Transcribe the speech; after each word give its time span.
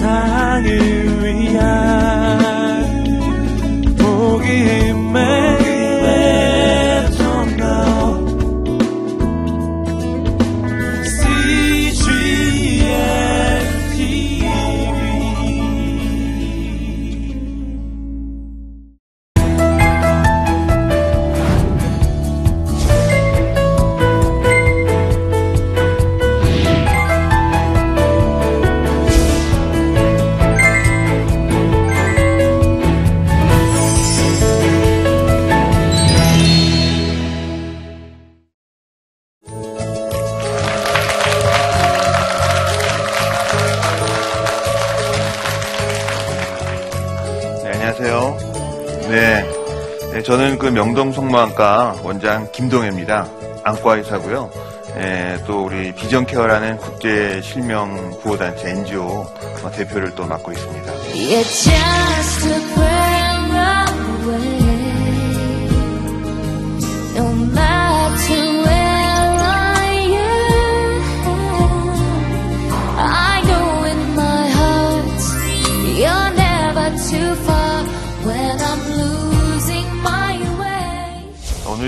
세상을 0.00 1.09
네, 49.10 49.44
네, 50.12 50.22
저는 50.22 50.56
그 50.58 50.66
명동 50.66 51.12
성모안과 51.12 51.96
원장 52.04 52.46
김동혜입니다. 52.52 53.26
안과 53.64 53.96
의사고요. 53.96 54.48
네, 54.94 55.36
또 55.48 55.64
우리 55.64 55.92
비전케어라는 55.92 56.76
국제 56.76 57.40
실명 57.42 58.10
구호단체 58.22 58.70
NGO 58.70 59.26
대표를 59.74 60.14
또 60.14 60.24
맡고 60.26 60.52
있습니다. 60.52 60.92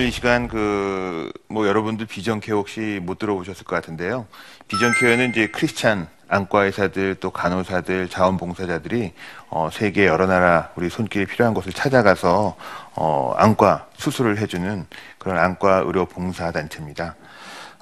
이 0.03 0.11
시간 0.11 0.48
그, 0.48 1.33
뭐 1.48 1.67
여러분들 1.67 2.06
비전케어 2.06 2.56
혹시 2.56 2.98
못 3.03 3.19
들어보셨을 3.19 3.64
것 3.64 3.77
같은데요. 3.77 4.27
비전케어는 4.69 5.31
이제 5.31 5.47
크리스찬 5.47 6.08
안과 6.28 6.64
의사들 6.64 7.17
또 7.20 7.31
간호사들 7.31 8.08
자원봉사자들이 8.08 9.12
어, 9.50 9.69
세계 9.70 10.06
여러 10.06 10.27
나라 10.27 10.70
우리 10.77 10.89
손길이 10.89 11.27
필요한 11.27 11.55
곳을 11.55 11.73
찾아가서 11.73 12.56
어, 12.95 13.34
안과 13.36 13.86
수술을 13.97 14.39
해주는 14.39 14.86
그런 15.19 15.39
안과 15.39 15.83
의료 15.86 16.06
봉사 16.06 16.50
단체입니다. 16.50 17.14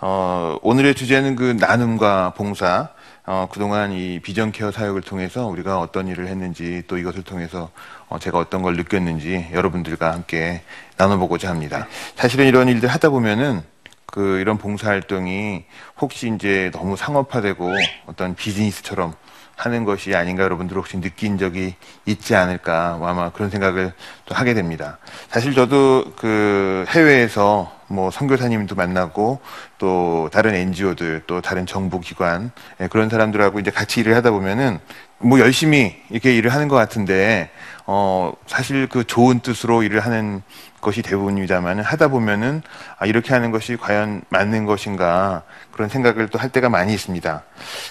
어, 0.00 0.58
오늘의 0.62 0.94
주제는 0.94 1.36
그 1.36 1.56
나눔과 1.58 2.34
봉사. 2.36 2.90
어, 3.32 3.46
그동안 3.48 3.92
이 3.92 4.18
비전 4.18 4.50
케어 4.50 4.72
사역을 4.72 5.02
통해서 5.02 5.46
우리가 5.46 5.78
어떤 5.78 6.08
일을 6.08 6.26
했는지 6.26 6.82
또 6.88 6.98
이것을 6.98 7.22
통해서 7.22 7.70
어, 8.08 8.18
제가 8.18 8.38
어떤 8.38 8.60
걸 8.60 8.74
느꼈는지 8.74 9.46
여러분들과 9.52 10.12
함께 10.12 10.62
나눠보고자 10.96 11.48
합니다. 11.48 11.86
사실은 12.16 12.48
이런 12.48 12.66
일들 12.66 12.88
하다 12.88 13.10
보면은 13.10 13.62
그 14.04 14.40
이런 14.40 14.58
봉사활동이 14.58 15.62
혹시 16.00 16.32
이제 16.34 16.72
너무 16.74 16.96
상업화되고 16.96 17.72
어떤 18.06 18.34
비즈니스처럼 18.34 19.14
하는 19.54 19.84
것이 19.84 20.16
아닌가 20.16 20.42
여러분들 20.42 20.76
혹시 20.76 21.00
느낀 21.00 21.38
적이 21.38 21.76
있지 22.06 22.34
않을까 22.34 22.96
뭐 22.98 23.06
아마 23.06 23.30
그런 23.30 23.48
생각을 23.48 23.92
또 24.24 24.34
하게 24.34 24.54
됩니다. 24.54 24.98
사실 25.28 25.54
저도 25.54 26.14
그 26.16 26.84
해외에서 26.88 27.79
뭐 27.90 28.10
선교사님도 28.10 28.76
만나고 28.76 29.40
또 29.78 30.30
다른 30.32 30.54
NGO들 30.54 31.24
또 31.26 31.40
다른 31.40 31.66
정부기관 31.66 32.52
예, 32.80 32.86
그런 32.86 33.08
사람들하고 33.08 33.58
이제 33.58 33.70
같이 33.70 34.00
일을 34.00 34.14
하다 34.14 34.30
보면은 34.30 34.78
뭐 35.18 35.40
열심히 35.40 35.96
이렇게 36.08 36.34
일을 36.36 36.52
하는 36.54 36.68
것 36.68 36.76
같은데 36.76 37.50
어 37.86 38.32
사실 38.46 38.86
그 38.86 39.04
좋은 39.04 39.40
뜻으로 39.40 39.82
일을 39.82 40.00
하는 40.00 40.42
것이 40.80 41.02
대부분입니다만은 41.02 41.82
하다 41.82 42.08
보면은 42.08 42.62
아 42.98 43.06
이렇게 43.06 43.34
하는 43.34 43.50
것이 43.50 43.76
과연 43.76 44.22
맞는 44.30 44.66
것인가 44.66 45.42
그런 45.72 45.88
생각을 45.88 46.28
또 46.28 46.38
할 46.38 46.48
때가 46.50 46.70
많이 46.70 46.94
있습니다. 46.94 47.42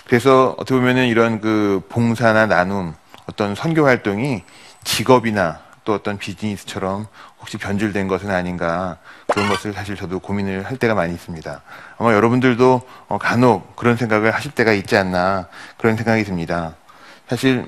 그래서 0.07 0.55
어떻게 0.57 0.79
보면은 0.79 1.07
이런 1.07 1.39
그 1.41 1.81
봉사나 1.89 2.47
나눔 2.47 2.95
어떤 3.27 3.53
선교 3.53 3.85
활동이 3.85 4.43
직업이나 4.83 5.59
또 5.83 5.93
어떤 5.93 6.17
비즈니스처럼 6.17 7.05
혹시 7.39 7.57
변질된 7.57 8.07
것은 8.07 8.29
아닌가 8.29 8.97
그런 9.27 9.49
것을 9.49 9.73
사실 9.73 9.95
저도 9.95 10.19
고민을 10.19 10.63
할 10.63 10.77
때가 10.77 10.93
많이 10.93 11.13
있습니다. 11.13 11.61
아마 11.97 12.13
여러분들도 12.13 12.81
어, 13.07 13.17
간혹 13.17 13.75
그런 13.75 13.95
생각을 13.95 14.31
하실 14.31 14.51
때가 14.51 14.73
있지 14.73 14.97
않나 14.97 15.47
그런 15.77 15.95
생각이 15.95 16.23
듭니다. 16.23 16.75
사실 17.27 17.65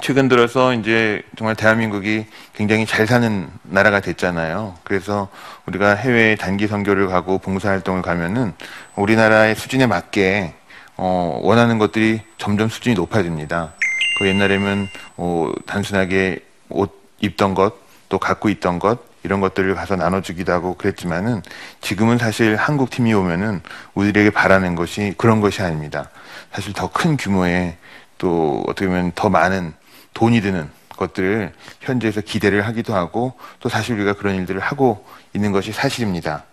최근 0.00 0.28
들어서 0.28 0.72
이제 0.72 1.22
정말 1.36 1.56
대한민국이 1.56 2.26
굉장히 2.54 2.86
잘 2.86 3.06
사는 3.06 3.48
나라가 3.62 4.00
됐잖아요. 4.00 4.76
그래서 4.84 5.28
우리가 5.66 5.94
해외 5.94 6.36
단기 6.36 6.68
선교를 6.68 7.08
가고 7.08 7.38
봉사활동을 7.38 8.02
가면은 8.02 8.52
우리나라의 8.94 9.56
수준에 9.56 9.86
맞게 9.86 10.54
어, 10.96 11.40
원하는 11.42 11.78
것들이 11.78 12.20
점점 12.38 12.68
수준이 12.68 12.94
높아집니다. 12.94 13.72
그 14.18 14.28
옛날에는 14.28 14.86
어, 15.16 15.50
단순하게 15.66 16.44
옷 16.68 17.00
입던 17.20 17.54
것, 17.54 17.74
또 18.10 18.18
갖고 18.18 18.50
있던 18.50 18.78
것 18.78 18.98
이런 19.22 19.40
것들을 19.40 19.74
가서 19.74 19.96
나눠주기도 19.96 20.52
하고 20.52 20.74
그랬지만은 20.74 21.42
지금은 21.80 22.18
사실 22.18 22.56
한국 22.56 22.90
팀이 22.90 23.14
오면은 23.14 23.62
우리에게 23.94 24.28
바라는 24.30 24.74
것이 24.74 25.14
그런 25.16 25.40
것이 25.40 25.62
아닙니다. 25.62 26.10
사실 26.52 26.74
더 26.74 26.88
큰 26.88 27.16
규모의 27.16 27.76
또 28.18 28.62
어떻게 28.66 28.86
보면 28.86 29.12
더 29.14 29.30
많은 29.30 29.72
돈이 30.12 30.42
드는 30.42 30.68
것들을 30.96 31.52
현지에서 31.80 32.20
기대를 32.20 32.66
하기도 32.66 32.94
하고 32.94 33.32
또 33.60 33.70
사실 33.70 33.94
우리가 33.94 34.14
그런 34.14 34.34
일들을 34.34 34.60
하고 34.60 35.06
있는 35.32 35.52
것이 35.52 35.72
사실입니다. 35.72 36.44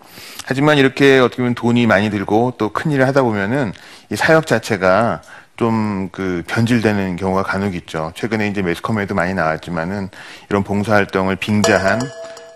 하지만 0.45 0.77
이렇게 0.77 1.19
어떻게 1.19 1.37
보면 1.37 1.55
돈이 1.55 1.85
많이 1.87 2.09
들고 2.09 2.53
또 2.57 2.69
큰 2.69 2.91
일을 2.91 3.07
하다 3.07 3.23
보면은 3.23 3.73
이 4.09 4.15
사역 4.15 4.47
자체가 4.47 5.21
좀 5.57 6.09
그 6.11 6.43
변질되는 6.47 7.15
경우가 7.15 7.43
간혹 7.43 7.75
있죠. 7.75 8.11
최근에 8.15 8.47
이제 8.47 8.61
매스컴에도 8.61 9.13
많이 9.15 9.33
나왔지만은 9.33 10.09
이런 10.49 10.63
봉사활동을 10.63 11.35
빙자한 11.35 12.01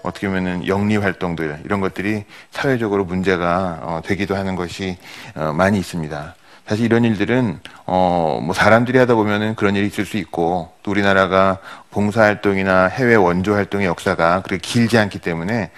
어떻게 0.03 0.28
보면은 0.28 0.66
영리 0.67 0.97
활동들 0.97 1.59
이런 1.66 1.79
것들이 1.79 2.23
사회적으로 2.51 3.06
문제가 3.06 3.79
어, 3.81 4.01
되기도 4.03 4.35
하는 4.35 4.56
것이 4.56 4.97
어, 5.35 5.53
많이 5.53 5.78
있습니다. 5.79 6.35
사실 6.67 6.85
이런 6.85 7.03
일들은 7.03 7.59
어 7.85 8.40
뭐 8.41 8.53
사람들이 8.53 8.97
하다 8.97 9.16
보면은 9.16 9.56
그런 9.56 9.75
일이 9.75 9.85
있을 9.88 10.06
수 10.06 10.17
있고 10.17 10.72
또 10.84 10.91
우리나라가 10.91 11.59
봉사 11.91 12.22
활동이나 12.23 12.88
해외 12.88 13.16
원조 13.16 13.53
활동의 13.53 13.88
역사가 13.88 14.41
그렇게 14.41 14.57
길지 14.57 14.97
않기 14.97 15.19
때문에 15.19 15.69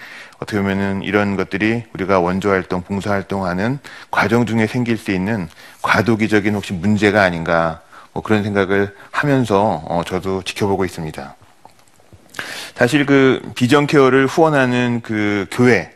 어떻게 0.44 0.58
보면은 0.58 1.02
이런 1.02 1.36
것들이 1.36 1.84
우리가 1.94 2.20
원조 2.20 2.50
활동, 2.50 2.82
봉사 2.82 3.10
활동하는 3.10 3.78
과정 4.10 4.44
중에 4.44 4.66
생길 4.66 4.98
수 4.98 5.10
있는 5.10 5.48
과도기적인 5.80 6.54
혹시 6.54 6.74
문제가 6.74 7.22
아닌가 7.22 7.80
뭐 8.12 8.22
그런 8.22 8.42
생각을 8.42 8.94
하면서 9.10 9.82
어 9.86 10.02
저도 10.04 10.42
지켜보고 10.42 10.84
있습니다. 10.84 11.34
사실 12.74 13.06
그 13.06 13.40
비전 13.54 13.86
케어를 13.86 14.26
후원하는 14.26 15.00
그 15.02 15.46
교회 15.50 15.90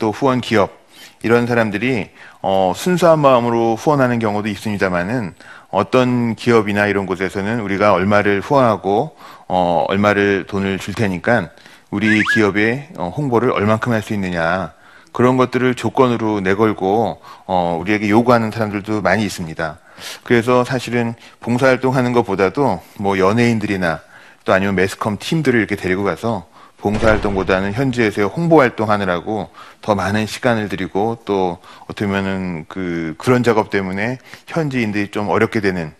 또 0.00 0.10
후원 0.10 0.40
기업 0.40 0.82
이런 1.22 1.46
사람들이 1.46 2.10
어 2.40 2.72
순수한 2.74 3.20
마음으로 3.20 3.76
후원하는 3.76 4.18
경우도 4.18 4.48
있습니다만은 4.48 5.32
어떤 5.70 6.34
기업이나 6.34 6.88
이런 6.88 7.06
곳에서는 7.06 7.60
우리가 7.60 7.92
얼마를 7.92 8.40
후원하고 8.40 9.16
어 9.46 9.84
얼마를 9.86 10.46
돈을 10.48 10.80
줄 10.80 10.92
테니까 10.92 11.50
우리 11.92 12.22
기업의 12.34 12.88
어, 12.96 13.12
홍보를 13.14 13.52
얼만큼 13.52 13.92
할 13.92 14.02
수 14.02 14.14
있느냐 14.14 14.72
그런 15.12 15.36
것들을 15.36 15.74
조건으로 15.74 16.40
내걸고 16.40 17.20
어 17.46 17.78
우리에게 17.80 18.08
요구하는 18.08 18.50
사람들도 18.50 19.02
많이 19.02 19.24
있습니다. 19.24 19.78
그래서 20.24 20.64
사실은 20.64 21.14
봉사활동하는 21.40 22.12
것보다도 22.14 22.80
뭐 22.98 23.18
연예인들이나 23.18 24.00
또 24.46 24.52
아니면 24.54 24.74
매스컴 24.74 25.18
팀들을 25.18 25.58
이렇게 25.60 25.76
데리고 25.76 26.02
가서 26.02 26.46
봉사활동보다는 26.78 27.74
현지에서 27.74 28.26
홍보활동 28.26 28.90
하느라고 28.90 29.50
더 29.82 29.94
많은 29.94 30.26
시간을 30.26 30.70
들이고 30.70 31.18
또 31.26 31.58
어떻게 31.84 32.06
보면은 32.06 32.64
그 32.68 33.14
그런 33.18 33.42
작업 33.42 33.68
때문에 33.68 34.18
현지인들이 34.46 35.10
좀 35.10 35.28
어렵게 35.28 35.60
되는 35.60 35.92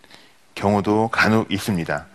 경우도 0.54 1.10
간혹 1.12 1.52
있습니다. 1.52 2.06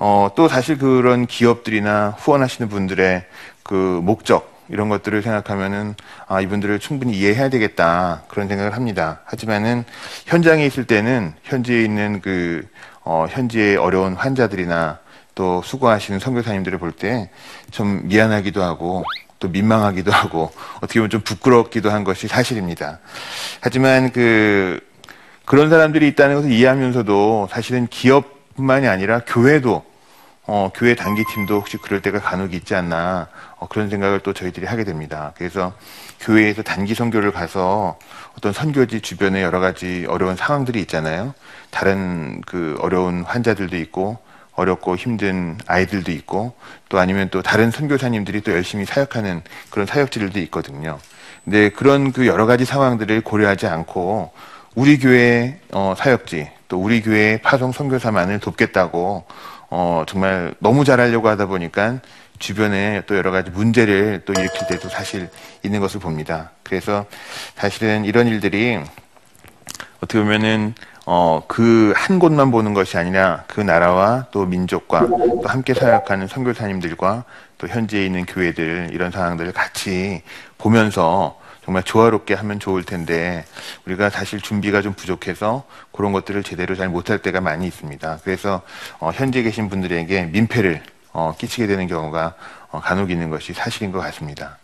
어, 0.00 0.30
또 0.36 0.48
사실 0.48 0.78
그런 0.78 1.26
기업들이나 1.26 2.14
후원하시는 2.18 2.68
분들의 2.68 3.24
그 3.62 4.00
목적 4.02 4.56
이런 4.70 4.88
것들을 4.88 5.22
생각하면은 5.22 5.94
아 6.26 6.40
이분들을 6.40 6.78
충분히 6.78 7.14
이해해야 7.16 7.48
되겠다 7.48 8.22
그런 8.28 8.48
생각을 8.48 8.74
합니다. 8.74 9.20
하지만은 9.24 9.84
현장에 10.26 10.66
있을 10.66 10.84
때는 10.84 11.34
현지에 11.42 11.82
있는 11.82 12.20
그 12.20 12.66
어, 13.02 13.26
현지의 13.30 13.76
어려운 13.76 14.14
환자들이나 14.14 14.98
또 15.34 15.62
수고하시는 15.62 16.18
선교사님들을 16.18 16.78
볼 16.78 16.92
때 16.92 17.30
좀 17.70 18.00
미안하기도 18.04 18.62
하고 18.62 19.04
또 19.38 19.48
민망하기도 19.48 20.10
하고 20.10 20.50
어떻게 20.78 20.98
보면 21.00 21.10
좀 21.10 21.20
부끄럽기도 21.20 21.90
한 21.90 22.02
것이 22.02 22.26
사실입니다. 22.28 22.98
하지만 23.60 24.10
그 24.10 24.80
그런 25.44 25.70
사람들이 25.70 26.08
있다는 26.08 26.34
것을 26.36 26.50
이해하면서도 26.50 27.48
사실은 27.50 27.86
기업 27.86 28.37
뿐만이 28.58 28.88
아니라 28.88 29.20
교회도 29.24 29.84
어, 30.50 30.70
교회 30.74 30.94
단기팀도 30.94 31.54
혹시 31.54 31.76
그럴 31.76 32.02
때가 32.02 32.20
간혹 32.20 32.54
있지 32.54 32.74
않나 32.74 33.28
어, 33.56 33.68
그런 33.68 33.88
생각을 33.88 34.20
또 34.20 34.32
저희들이 34.32 34.66
하게 34.66 34.82
됩니다. 34.82 35.32
그래서 35.36 35.74
교회에서 36.20 36.62
단기 36.62 36.94
선교를 36.94 37.30
가서 37.32 37.98
어떤 38.36 38.52
선교지 38.52 39.00
주변에 39.00 39.42
여러 39.42 39.60
가지 39.60 40.06
어려운 40.08 40.36
상황들이 40.36 40.80
있잖아요. 40.80 41.34
다른 41.70 42.40
그 42.46 42.76
어려운 42.80 43.22
환자들도 43.22 43.76
있고 43.76 44.18
어렵고 44.54 44.96
힘든 44.96 45.56
아이들도 45.66 46.10
있고 46.10 46.54
또 46.88 46.98
아니면 46.98 47.28
또 47.30 47.42
다른 47.42 47.70
선교사님들이 47.70 48.40
또 48.40 48.52
열심히 48.52 48.84
사역하는 48.86 49.42
그런 49.70 49.86
사역지들도 49.86 50.40
있거든요. 50.40 50.98
근데 51.44 51.68
그런 51.68 52.10
그 52.10 52.26
여러 52.26 52.46
가지 52.46 52.64
상황들을 52.64 53.20
고려하지 53.20 53.68
않고 53.68 54.32
우리 54.74 54.98
교회 54.98 55.58
어, 55.72 55.94
사역지 55.96 56.50
또 56.68 56.78
우리 56.78 57.02
교회 57.02 57.38
파송 57.42 57.72
선교사만을 57.72 58.38
돕겠다고 58.40 59.24
어, 59.70 60.04
정말 60.06 60.54
너무 60.60 60.84
잘하려고 60.84 61.28
하다 61.28 61.46
보니까 61.46 62.00
주변에 62.38 63.02
또 63.06 63.16
여러 63.16 63.30
가지 63.30 63.50
문제를 63.50 64.22
또 64.24 64.32
일으킬 64.32 64.66
때도 64.68 64.88
사실 64.88 65.28
있는 65.64 65.80
것을 65.80 66.00
봅니다. 66.00 66.52
그래서 66.62 67.06
사실은 67.56 68.04
이런 68.04 68.28
일들이 68.28 68.78
어떻게 70.00 70.20
보면은 70.20 70.74
어, 71.06 71.42
그 71.48 71.92
한 71.96 72.18
곳만 72.18 72.50
보는 72.50 72.74
것이 72.74 72.96
아니라 72.96 73.44
그 73.48 73.60
나라와 73.60 74.26
또 74.30 74.46
민족과 74.46 75.06
또 75.08 75.42
함께 75.46 75.74
사역하는 75.74 76.26
선교사님들과 76.26 77.24
또 77.58 77.66
현지에 77.68 78.06
있는 78.06 78.24
교회들 78.24 78.90
이런 78.92 79.10
상황들을 79.10 79.52
같이 79.52 80.22
보면서 80.58 81.38
정말 81.68 81.82
조화롭게 81.82 82.32
하면 82.32 82.58
좋을 82.58 82.82
텐데 82.82 83.44
우리가 83.84 84.08
사실 84.08 84.40
준비가 84.40 84.80
좀 84.80 84.94
부족해서 84.94 85.66
그런 85.92 86.12
것들을 86.12 86.42
제대로 86.42 86.74
잘 86.74 86.88
못할 86.88 87.18
때가 87.18 87.42
많이 87.42 87.66
있습니다. 87.66 88.20
그래서 88.24 88.62
어, 89.00 89.10
현지에 89.12 89.42
계신 89.42 89.68
분들에게 89.68 90.30
민폐를 90.32 90.82
어, 91.12 91.34
끼치게 91.36 91.66
되는 91.66 91.86
경우가 91.86 92.32
어, 92.70 92.80
간혹 92.80 93.10
있는 93.10 93.28
것이 93.28 93.52
사실인 93.52 93.92
것 93.92 93.98
같습니다. 93.98 94.56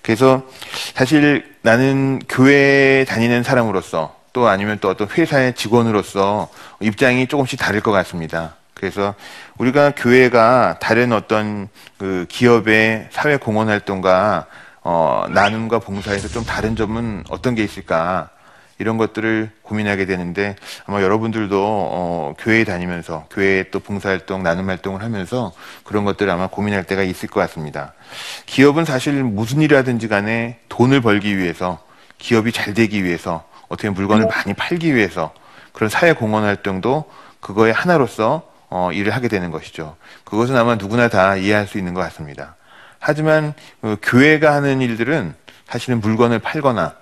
그래서 0.00 0.44
사실 0.94 1.56
나는 1.62 2.20
교회 2.28 3.04
다니는 3.08 3.42
사람으로서 3.42 4.14
또 4.32 4.46
아니면 4.46 4.78
또 4.80 4.90
어떤 4.90 5.08
회사의 5.08 5.54
직원으로서 5.54 6.48
입장이 6.78 7.26
조금씩 7.26 7.58
다를 7.58 7.80
것 7.80 7.90
같습니다. 7.90 8.54
그래서 8.74 9.16
우리가 9.56 9.90
교회가 9.96 10.78
다른 10.78 11.12
어떤 11.12 11.68
그 11.98 12.26
기업의 12.28 13.08
사회 13.10 13.38
공헌 13.38 13.68
활동과 13.68 14.46
어, 14.90 15.26
나눔과 15.28 15.80
봉사에서 15.80 16.28
좀 16.28 16.44
다른 16.44 16.74
점은 16.74 17.22
어떤 17.28 17.54
게 17.54 17.62
있을까? 17.62 18.30
이런 18.78 18.96
것들을 18.96 19.50
고민하게 19.60 20.06
되는데 20.06 20.56
아마 20.86 21.02
여러분들도 21.02 21.62
어, 21.62 22.34
교회에 22.38 22.64
다니면서 22.64 23.26
교회에 23.30 23.64
또 23.70 23.80
봉사활동, 23.80 24.42
나눔 24.42 24.70
활동을 24.70 25.02
하면서 25.02 25.52
그런 25.84 26.06
것들을 26.06 26.32
아마 26.32 26.46
고민할 26.46 26.84
때가 26.84 27.02
있을 27.02 27.28
것 27.28 27.38
같습니다. 27.40 27.92
기업은 28.46 28.86
사실 28.86 29.22
무슨 29.22 29.60
일을 29.60 29.76
하든지 29.76 30.08
간에 30.08 30.58
돈을 30.70 31.02
벌기 31.02 31.36
위해서 31.36 31.78
기업이 32.16 32.52
잘 32.52 32.72
되기 32.72 33.04
위해서 33.04 33.44
어떻게 33.68 33.90
물건을 33.90 34.26
많이 34.26 34.54
팔기 34.54 34.94
위해서 34.94 35.34
그런 35.74 35.90
사회 35.90 36.14
공헌 36.14 36.44
활동도 36.44 37.04
그거의 37.40 37.74
하나로서 37.74 38.50
어, 38.70 38.90
일을 38.92 39.14
하게 39.14 39.28
되는 39.28 39.50
것이죠. 39.50 39.96
그것은 40.24 40.56
아마 40.56 40.76
누구나 40.76 41.08
다 41.08 41.36
이해할 41.36 41.66
수 41.66 41.76
있는 41.76 41.92
것 41.92 42.00
같습니다. 42.00 42.56
하지만 42.98 43.54
그 43.80 43.96
교회가 44.02 44.54
하는 44.54 44.80
일들은 44.80 45.34
사실은 45.68 46.00
물건을 46.00 46.38
팔거나 46.38 46.94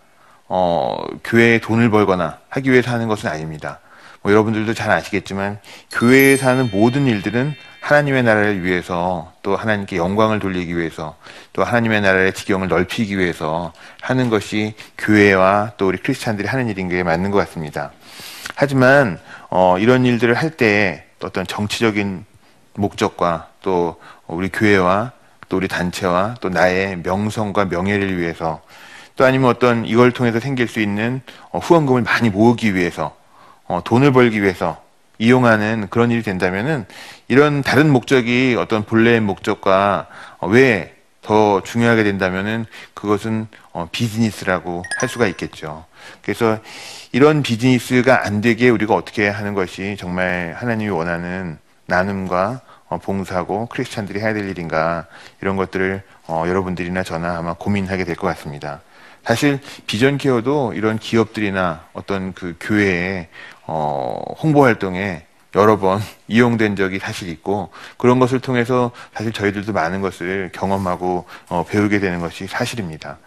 어, 0.49 0.97
교회에 1.25 1.59
돈을 1.59 1.91
벌거나 1.91 2.39
하기 2.49 2.71
위해서 2.71 2.91
하는 2.91 3.09
것은 3.09 3.29
아닙니다. 3.29 3.81
뭐 4.23 4.33
여러분들도 4.33 4.75
잘 4.75 4.91
아시겠지만 4.91 5.59
교회에서 5.93 6.49
하는 6.49 6.71
모든 6.73 7.07
일들은 7.07 7.55
하나님의 7.81 8.25
나라를 8.25 8.65
위해서 8.65 9.33
또 9.43 9.55
하나님께 9.55 9.97
영광을 9.97 10.41
돌리기 10.41 10.77
위해서 10.77 11.17
또 11.53 11.63
하나님의 11.63 12.01
나라의 12.01 12.33
지경을 12.35 12.67
넓히기 12.67 13.17
위해서 13.17 13.73
하는 14.01 14.29
것이 14.29 14.75
교회와 14.99 15.73
또 15.77 15.87
우리 15.87 15.99
크리스찬들이 15.99 16.49
하는 16.49 16.69
일인 16.69 16.89
게 16.89 17.05
맞는 17.05 17.31
것 17.31 17.39
같습니다. 17.39 17.93
하지만 18.57 19.21
어, 19.51 19.79
이런 19.79 20.05
일들을 20.05 20.35
할 20.35 20.57
때 20.57 21.05
어떤 21.23 21.47
정치적인 21.47 22.25
목적과 22.75 23.49
또 23.63 23.97
우리 24.27 24.49
교회와 24.49 25.13
또 25.49 25.57
우리 25.57 25.69
단체와 25.69 26.37
또 26.41 26.49
나의 26.49 26.99
명성과 27.03 27.67
명예를 27.67 28.19
위해서 28.19 28.63
또 29.17 29.25
아니면 29.25 29.49
어떤 29.49 29.87
이걸 29.87 30.13
통해서 30.13 30.41
생길 30.41 30.69
수 30.69 30.81
있는 30.81 31.23
어, 31.51 31.59
후원금을 31.59 32.03
많이 32.03 32.31
모으기 32.31 32.75
위해서 32.75 33.17
어, 33.65 33.81
돈을 33.85 34.13
벌기 34.13 34.43
위해서 34.43 34.83
이용하는 35.19 35.89
그런 35.91 36.11
일이 36.11 36.23
된다면은 36.23 36.85
이런 37.29 37.63
다른 37.63 37.91
목적이 37.91 38.57
어떤 38.59 38.85
본래의 38.85 39.21
목적과 39.21 40.07
어, 40.39 40.49
왜더 40.49 41.63
중요하게 41.65 42.05
된다면은 42.05 42.67
그것은 42.93 43.49
어, 43.73 43.89
비즈니스라고 43.91 44.83
할 44.99 45.09
수가 45.09 45.27
있겠죠. 45.29 45.87
그래서 46.23 46.59
이런 47.13 47.43
비즈니스가 47.43 48.27
안 48.27 48.43
되게 48.43 48.69
우리가 48.69 48.95
어떻게 48.95 49.29
하는 49.29 49.55
것이 49.55 49.97
정말 49.99 50.55
하나님이 50.59 50.91
원하는 50.91 51.59
나눔과 51.87 52.61
어, 52.89 52.99
봉사고 52.99 53.67
크리스찬들이 53.67 54.21
해야 54.21 54.33
될 54.33 54.49
일인가 54.49 55.07
이런 55.41 55.57
것들을 55.57 56.03
어, 56.29 56.45
여러분들이나 56.47 57.03
저나 57.03 57.39
아마 57.39 57.55
고민하게 57.55 58.05
될 58.05 58.17
것 58.17 58.27
같습니다. 58.29 58.81
사실 59.25 59.59
비전 59.87 60.19
케어도 60.19 60.73
이런 60.75 60.99
기업들이나 60.99 61.85
어떤 61.93 62.33
그 62.33 62.57
교회의 62.61 63.29
어, 63.67 64.23
홍보 64.41 64.63
활동에 64.65 65.27
여러 65.57 65.79
번 65.79 66.01
이용된 66.29 66.77
적이 66.77 66.99
사실 67.01 67.29
있고 67.31 67.71
그런 67.97 68.19
것을 68.21 68.39
통해서 68.41 68.93
사실 69.15 69.33
저희들도 69.33 69.73
많은 69.73 70.01
것을 70.01 70.51
경험하고 70.53 71.27
어, 71.49 71.65
배우게 71.69 71.99
되는 71.99 72.21
것이 72.21 72.47
사실입니다. 72.47 73.19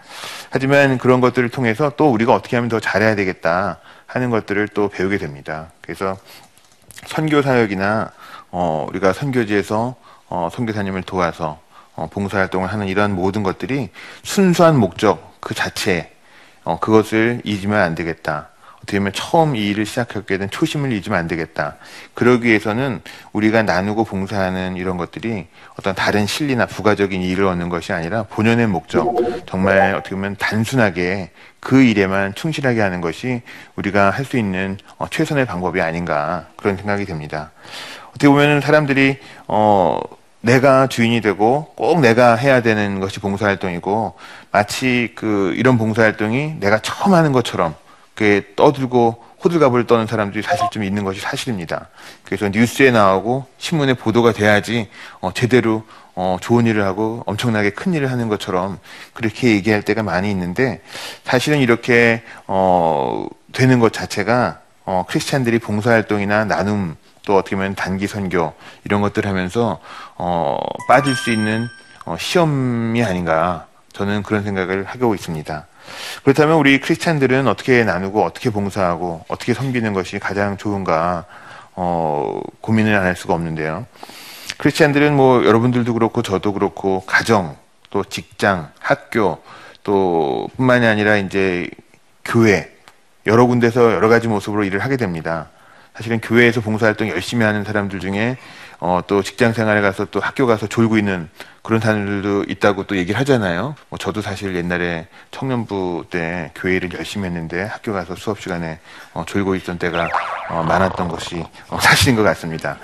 하지만 0.50 0.98
그런 0.98 1.20
것들을 1.20 1.50
통해서 1.50 1.92
또 1.98 2.10
우리가 2.12 2.34
어떻게 2.34 2.56
하면 2.56 2.70
더 2.70 2.80
잘해야 2.80 3.16
되겠다 3.16 3.80
하는 4.06 4.30
것들을 4.30 4.70
또 4.70 4.88
배우게 4.88 5.18
됩니다. 5.18 5.72
그래서 5.82 6.18
선교 7.06 7.42
사역이나 7.42 8.12
어, 8.52 8.86
우리가 8.90 9.14
선교지에서 9.14 9.96
어, 10.30 10.50
선교사님을 10.52 11.04
도와서 11.04 11.60
어, 11.96 12.08
봉사활동을 12.12 12.72
하는 12.72 12.88
이러한 12.88 13.16
모든 13.16 13.44
것들이 13.44 13.90
순수한 14.24 14.78
목적 14.78 15.38
그 15.40 15.54
자체 15.54 16.12
어, 16.64 16.80
그것을 16.80 17.42
잊으면 17.44 17.80
안 17.80 17.96
되겠다. 17.96 18.50
어떻게 18.78 18.98
보면 18.98 19.12
처음 19.14 19.56
이 19.58 19.68
일을 19.68 19.86
시작하게 19.86 20.38
된 20.38 20.50
초심을 20.50 20.94
잊으면 20.94 21.20
안 21.20 21.28
되겠다. 21.28 21.76
그러기 22.14 22.48
위해서는 22.48 23.02
우리가 23.34 23.62
나누고 23.64 24.06
봉사하는 24.06 24.78
이런 24.78 24.96
것들이 24.98 25.48
어떤 25.78 25.94
다른 25.96 26.26
실리나 26.26 26.66
부가적인 26.66 27.22
이익을 27.22 27.44
얻는 27.46 27.68
것이 27.68 27.92
아니라 27.92 28.24
본연의 28.24 28.68
목적, 28.68 29.14
정말 29.48 29.96
어떻게 29.96 30.16
보면 30.16 30.38
단순하게 30.38 31.32
그 31.60 31.82
일에만 31.84 32.36
충실하게 32.36 32.80
하는 32.80 33.02
것이 33.02 33.42
우리가 33.76 34.12
할 34.12 34.24
수 34.24 34.38
있는 34.38 34.78
어, 34.98 35.08
최선의 35.10 35.46
방법이 35.46 35.82
아닌가 35.82 36.48
그런 36.56 36.78
생각이 36.78 37.06
듭니다. 37.06 37.52
어떻게 38.20 38.28
보면 38.28 38.60
사람들이 38.60 39.18
어 39.48 40.02
내가 40.42 40.88
주인이 40.88 41.22
되고 41.22 41.72
꼭 41.76 42.02
내가 42.02 42.36
해야 42.36 42.62
되는 42.62 43.00
것이 43.00 43.22
봉사활동이고 43.22 44.14
마치 44.52 45.14
그 45.16 45.54
이런 45.56 45.78
봉사활동이 45.78 46.56
내가 46.60 46.80
처음 46.80 47.14
하는 47.14 47.32
것처럼 47.32 47.76
그게 48.16 48.44
떠들고 48.58 49.24
호들갑을 49.42 49.88
떠는 49.88 50.06
사람들이 50.06 50.44
사실 50.44 50.68
좀 50.70 50.84
있는 50.84 51.06
것이 51.06 51.22
사실입니다. 51.22 51.88
그래서 52.26 52.50
뉴스에 52.50 52.92
나오고 52.92 53.46
신문에 53.58 53.94
보도가 53.94 54.34
돼야지 54.34 54.90
어, 55.22 55.32
제대로 55.34 55.84
어, 56.14 56.36
좋은 56.42 56.68
일을 56.68 56.84
하고 56.84 57.24
엄청나게 57.26 57.70
큰 57.70 57.94
일을 57.94 58.12
하는 58.12 58.28
것처럼 58.28 58.80
그렇게 59.14 59.52
얘기할 59.52 59.84
때가 59.84 60.04
많이 60.04 60.30
있는데 60.30 60.82
사실은 61.24 61.60
이렇게 61.60 62.22
어, 62.48 63.28
되는 63.54 63.80
것 63.80 63.94
자체가 63.94 64.60
어, 64.84 65.06
크리스찬들이 65.08 65.60
봉사활동이나 65.60 66.44
나눔 66.44 66.98
또 67.30 67.38
어떻게 67.38 67.56
보면 67.56 67.76
단기 67.76 68.08
선교 68.08 68.54
이런 68.86 69.02
것들 69.02 69.28
하면서 69.28 69.80
어, 70.16 70.58
빠질 70.88 71.14
수 71.14 71.30
있는 71.30 71.68
어, 72.06 72.18
시험이 72.18 73.04
아닌가 73.04 73.68
저는 73.94 74.24
그런 74.24 74.42
생각을 74.42 74.86
하고 74.86 75.14
있습니다. 75.14 75.68
그렇다면 76.24 76.58
우리 76.58 76.80
크리스찬들은 76.80 77.48
어떻게 77.48 77.84
나누고 77.84 78.24
어떻게 78.24 78.50
봉사하고 78.50 79.26
어떻게 79.28 79.54
섬기는 79.54 79.94
것이 79.94 80.18
가장 80.18 80.58
좋은가 80.58 81.26
어, 81.76 82.42
고민을 82.62 82.96
안 82.96 83.04
할 83.04 83.16
수가 83.16 83.36
없는데요. 83.36 83.86
크리스찬들은 84.58 85.16
뭐 85.16 85.46
여러분들도 85.46 85.94
그렇고 85.94 86.24
저도 86.24 86.54
그렇고 86.54 87.04
가정 87.06 87.56
또 87.92 88.04
직장 88.04 88.72
학교 88.80 89.38
또 89.84 90.50
뿐만이 90.58 90.88
아니라 90.88 91.18
이제 91.18 91.70
교회 92.26 92.76
여러 93.28 93.46
군데서 93.46 93.94
여러 93.94 94.10
가지 94.10 94.28
모습으로 94.28 94.64
일을 94.64 94.80
하게 94.80 94.98
됩니다. 94.98 95.50
사실은 96.00 96.22
교회에서 96.22 96.62
봉사활동 96.62 97.10
열심히 97.10 97.44
하는 97.44 97.66
사람들 97.66 98.00
중에 98.00 98.38
어, 98.80 99.02
또 99.06 99.22
직장 99.22 99.52
생활에 99.52 99.82
가서 99.82 100.06
또 100.06 100.22
학교 100.22 100.48
가서 100.48 100.66
졸고 100.66 100.98
있는 100.98 101.28
그런 101.62 101.82
사람들도 101.82 102.46
있다고 102.48 102.86
또 102.86 102.96
얘기를 102.96 103.20
하잖아요. 103.20 103.76
뭐 103.90 104.00
저도 104.00 104.22
사실 104.22 104.56
옛날에 104.56 105.08
청년부 105.32 106.06
때 106.10 106.52
교회를 106.56 106.94
열심히 106.94 107.26
했는데 107.26 107.64
학교 107.64 107.92
가서 107.92 108.16
수업 108.16 108.40
시간에 108.40 108.80
어, 109.14 109.26
졸고 109.28 109.56
있던 109.56 109.78
때가 109.78 110.08
어, 110.50 110.64
많았던 110.64 111.10
것이 111.10 111.44
어, 111.68 111.78
사실인 111.84 112.16
것 112.16 112.24
같습니다. 112.24 112.78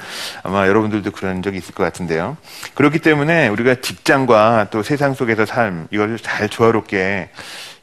아마 0.44 0.68
여러분들도 0.68 1.12
그런 1.12 1.42
적이 1.42 1.60
있을 1.60 1.74
것 1.74 1.86
같은데요. 1.86 2.36
그렇기 2.74 3.00
때문에 3.00 3.48
우리가 3.48 3.76
직장과 3.76 4.68
또 4.72 4.84
세상 4.84 5.14
속에서 5.14 5.46
삶 5.46 5.88
이걸 5.90 6.18
잘 6.18 6.50
조화롭게 6.50 7.30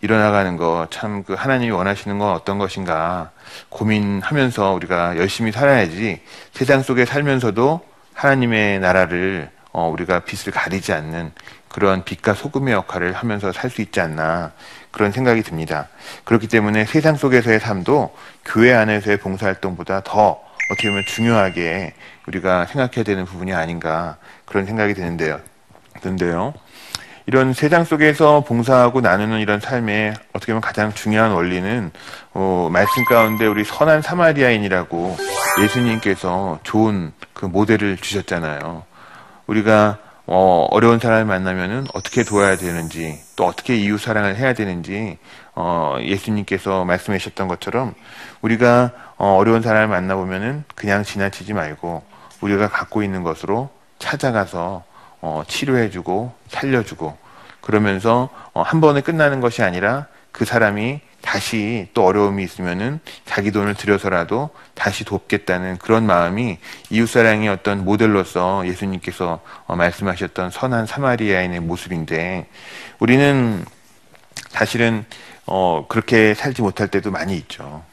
일어나가는 0.03 0.57
거 0.57 0.87
참 0.91 1.23
그 1.25 1.35
하나님이 1.35 1.71
원하시는 1.71 2.19
건 2.19 2.35
어떤 2.35 2.59
것인가 2.59 3.31
고민하면서 3.69 4.73
우리가 4.73 5.17
열심히 5.17 5.53
살아야지 5.53 6.21
세상 6.53 6.83
속에 6.83 7.05
살면서도 7.05 7.81
하나님의 8.15 8.81
나라를 8.81 9.51
어, 9.73 9.89
우리가 9.89 10.21
빛을 10.21 10.53
가리지 10.53 10.93
않는 10.93 11.33
그런 11.69 12.05
빛과 12.05 12.35
소금의 12.35 12.75
역할을 12.75 13.13
하면서 13.15 13.53
살 13.53 13.71
수 13.71 13.81
있지 13.81 14.01
않나 14.01 14.53
그런 14.91 15.13
생각이 15.13 15.43
듭니다. 15.43 15.89
그렇기 16.25 16.49
때문에 16.49 16.85
세상 16.85 17.17
속에서의 17.17 17.61
삶도 17.61 18.15
교회 18.45 18.75
안에서의 18.75 19.17
봉사활동보다 19.19 20.03
더 20.05 20.43
어떻게 20.71 20.89
보면 20.89 21.05
중요하게 21.07 21.95
우리가 22.27 22.67
생각해야 22.67 23.05
되는 23.05 23.25
부분이 23.25 23.55
아닌가 23.55 24.17
그런 24.45 24.67
생각이 24.67 24.93
드는데요. 24.95 25.41
드는데요. 26.03 26.53
이런 27.27 27.53
세상 27.53 27.85
속에서 27.85 28.41
봉사하고 28.41 29.01
나누는 29.01 29.41
이런 29.41 29.61
삶의 29.61 30.15
어떻게 30.33 30.53
보면 30.53 30.61
가장 30.61 30.93
중요한 30.93 31.33
원리는 31.33 31.91
어, 32.35 32.69
말씀 32.71 33.05
가운데 33.05 33.47
우리 33.47 33.65
선한 33.65 34.03
사마리아인이라고 34.03 35.17
예수님께서 35.63 36.59
좋은 36.65 37.13
그 37.33 37.47
모델을 37.47 37.97
주셨잖아요. 37.97 38.85
우리가 39.47 39.99
어, 40.27 40.67
어려운 40.71 40.99
사람을 40.99 41.25
만나면은 41.25 41.87
어떻게 41.95 42.25
도와야 42.25 42.57
되는지 42.57 43.21
또 43.37 43.45
어떻게 43.45 43.77
이웃 43.77 43.99
사랑을 43.99 44.37
해야 44.37 44.53
되는지 44.53 45.19
어, 45.55 45.99
예수님께서 46.01 46.85
말씀해 46.85 47.19
주셨던 47.19 47.49
것처럼 47.49 47.95
우리가 48.41 48.93
어, 49.17 49.37
어려운 49.37 49.63
사람을 49.63 49.89
만나 49.89 50.17
보면은 50.17 50.65
그냥 50.75 51.05
지나치지 51.05 51.53
말고 51.53 52.03
우리가 52.41 52.69
갖고 52.69 53.03
있는 53.03 53.23
것으로 53.23 53.71
찾아가서 53.99 54.85
어, 55.23 55.43
치료해주고 55.47 56.35
살려주고 56.49 57.17
그러면서 57.63 58.29
어, 58.53 58.61
한 58.61 58.81
번에 58.81 59.01
끝나는 59.01 59.41
것이 59.41 59.63
아니라 59.63 60.09
그 60.33 60.45
사람이 60.45 61.01
다시 61.23 61.89
또 61.95 62.05
어려움이 62.05 62.43
있으면은 62.43 62.99
자기 63.25 63.53
돈을 63.53 63.75
들여서라도 63.75 64.51
다시 64.75 65.05
돕겠다는 65.05 65.79
그런 65.79 66.05
마음이 66.05 66.59
이웃사랑의 66.91 67.49
어떤 67.49 67.85
모델로서 67.85 68.67
예수님께서 68.67 69.41
어, 69.67 69.77
말씀하셨던 69.77 70.51
선한 70.51 70.87
사마리아인의 70.87 71.61
모습인데 71.61 72.49
우리는 72.99 73.65
사실은 74.49 75.05
어, 75.47 75.87
그렇게 75.89 76.35
살지 76.35 76.63
못할 76.63 76.89
때도 76.89 77.11
많이 77.13 77.37
있죠. 77.37 77.85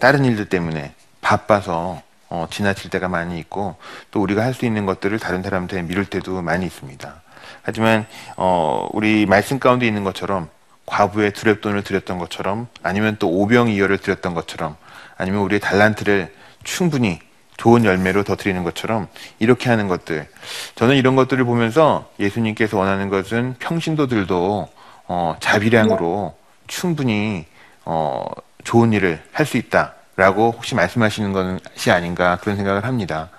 다른 0.00 0.24
일들 0.24 0.48
때문에 0.48 0.94
바빠서 1.20 2.02
어, 2.34 2.48
지나칠 2.50 2.90
때가 2.90 3.08
많이 3.08 3.38
있고 3.38 3.76
또 4.10 4.20
우리가 4.20 4.42
할 4.42 4.54
수 4.54 4.66
있는 4.66 4.86
것들을 4.86 5.18
다른 5.20 5.42
사람한테 5.42 5.82
미룰 5.82 6.04
때도 6.04 6.42
많이 6.42 6.66
있습니다. 6.66 7.22
하지만 7.62 8.06
어, 8.36 8.88
우리 8.92 9.26
말씀 9.26 9.58
가운데 9.60 9.86
있는 9.86 10.02
것처럼 10.04 10.48
과부의 10.86 11.32
두렵돈을 11.32 11.82
드렸던 11.82 12.18
것처럼 12.18 12.66
아니면 12.82 13.16
또 13.18 13.28
오병이어를 13.30 13.98
드렸던 13.98 14.34
것처럼 14.34 14.76
아니면 15.16 15.40
우리의 15.42 15.60
달란트를 15.60 16.34
충분히 16.64 17.20
좋은 17.56 17.84
열매로 17.84 18.24
더 18.24 18.34
드리는 18.36 18.62
것처럼 18.64 19.06
이렇게 19.38 19.70
하는 19.70 19.86
것들 19.86 20.28
저는 20.74 20.96
이런 20.96 21.14
것들을 21.14 21.44
보면서 21.44 22.10
예수님께서 22.18 22.76
원하는 22.76 23.08
것은 23.10 23.54
평신도들도 23.60 24.68
어, 25.06 25.36
자비량으로 25.40 26.36
충분히 26.66 27.46
어, 27.84 28.24
좋은 28.64 28.92
일을 28.92 29.22
할 29.32 29.46
수 29.46 29.56
있다 29.56 29.94
라고 30.16 30.52
혹시 30.52 30.74
말씀하시는 30.74 31.32
것이 31.32 31.90
아닌가 31.90 32.38
그런 32.40 32.56
생각을 32.56 32.84
합니다. 32.84 33.30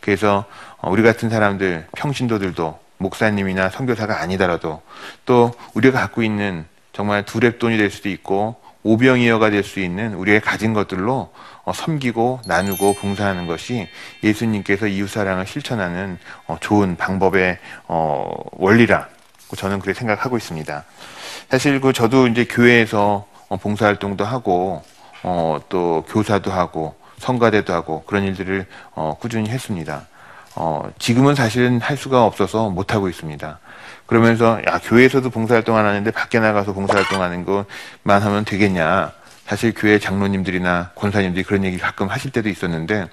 그래서 0.00 0.44
어, 0.78 0.90
우리 0.90 1.02
같은 1.02 1.30
사람들 1.30 1.86
평신도들도 1.96 2.78
목사님이나 2.98 3.70
선교사가 3.70 4.20
아니더라도 4.20 4.82
또 5.24 5.52
우리가 5.74 6.00
갖고 6.00 6.22
있는 6.22 6.66
정말 6.92 7.24
두랩돈이 7.24 7.76
될 7.78 7.90
수도 7.90 8.08
있고 8.08 8.56
오병이어가 8.82 9.50
될 9.50 9.64
수 9.64 9.80
있는 9.80 10.14
우리의 10.14 10.40
가진 10.40 10.74
것들로 10.74 11.32
어, 11.64 11.72
섬기고 11.72 12.40
나누고 12.46 12.94
봉사하는 12.94 13.46
것이 13.46 13.88
예수님께서 14.22 14.86
이웃사랑을 14.86 15.46
실천하는 15.46 16.18
어, 16.46 16.58
좋은 16.60 16.96
방법의 16.96 17.58
어, 17.88 18.30
원리라 18.52 19.08
저는 19.56 19.78
그렇게 19.78 19.98
생각하고 19.98 20.36
있습니다. 20.36 20.84
사실 21.48 21.80
그 21.80 21.92
저도 21.92 22.26
이제 22.26 22.44
교회에서 22.44 23.26
어, 23.48 23.56
봉사활동도 23.56 24.24
하고 24.24 24.82
어, 25.24 25.58
또 25.68 26.04
교사도 26.08 26.52
하고 26.52 26.94
성가대도 27.18 27.72
하고 27.72 28.04
그런 28.04 28.24
일들을 28.24 28.66
어, 28.94 29.16
꾸준히 29.18 29.48
했습니다. 29.48 30.06
어, 30.54 30.88
지금은 30.98 31.34
사실은 31.34 31.80
할 31.80 31.96
수가 31.96 32.24
없어서 32.24 32.70
못 32.70 32.94
하고 32.94 33.08
있습니다. 33.08 33.58
그러면서 34.06 34.60
야 34.68 34.78
교회에서도 34.78 35.28
봉사활동 35.30 35.76
안 35.76 35.86
하는데 35.86 36.08
밖에 36.10 36.38
나가서 36.38 36.74
봉사활동 36.74 37.22
하는 37.22 37.44
것만 37.44 38.22
하면 38.22 38.44
되겠냐? 38.44 39.12
사실 39.46 39.74
교회 39.76 39.98
장로님들이나 39.98 40.92
권사님들이 40.94 41.44
그런 41.44 41.64
얘기 41.64 41.76
가끔 41.78 42.08
하실 42.08 42.30
때도 42.30 42.48
있었는데 42.48 43.08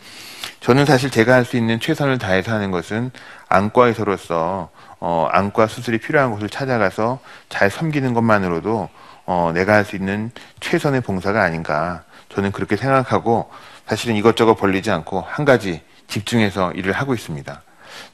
저는 0.61 0.85
사실 0.85 1.09
제가 1.09 1.33
할 1.33 1.45
수 1.45 1.57
있는 1.57 1.79
최선을 1.79 2.19
다해서 2.19 2.53
하는 2.53 2.71
것은 2.71 3.11
안과의서로서 3.49 4.69
어, 4.99 5.27
안과 5.31 5.67
수술이 5.67 5.97
필요한 5.97 6.31
곳을 6.31 6.47
찾아가서 6.47 7.19
잘 7.49 7.69
섬기는 7.69 8.13
것만으로도 8.13 8.89
어, 9.31 9.53
내가 9.53 9.75
할 9.75 9.85
수 9.85 9.95
있는 9.95 10.29
최선의 10.59 10.99
봉사가 11.01 11.41
아닌가 11.41 12.03
저는 12.29 12.51
그렇게 12.51 12.75
생각하고 12.75 13.49
사실은 13.87 14.17
이것저것 14.17 14.55
벌리지 14.55 14.91
않고 14.91 15.21
한 15.21 15.45
가지 15.45 15.81
집중해서 16.07 16.73
일을 16.73 16.91
하고 16.91 17.13
있습니다. 17.13 17.61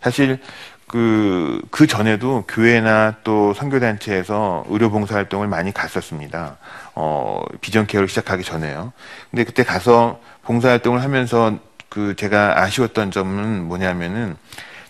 사실 0.02 0.40
그, 0.88 1.60
그 1.72 1.88
전에도 1.88 2.46
교회나 2.48 3.16
또 3.24 3.54
선교단체에서 3.56 4.66
의료봉사 4.70 5.16
활동을 5.16 5.48
많이 5.48 5.74
갔었습니다. 5.74 6.58
어, 6.94 7.42
비전 7.62 7.88
케어를 7.88 8.08
시작하기 8.08 8.44
전에요. 8.44 8.94
근데 9.32 9.44
그때 9.44 9.64
가서 9.64 10.20
봉사활동을 10.44 11.02
하면서 11.02 11.58
그 11.90 12.16
제가 12.16 12.62
아쉬웠던 12.62 13.10
점은 13.10 13.64
뭐냐면은 13.64 14.38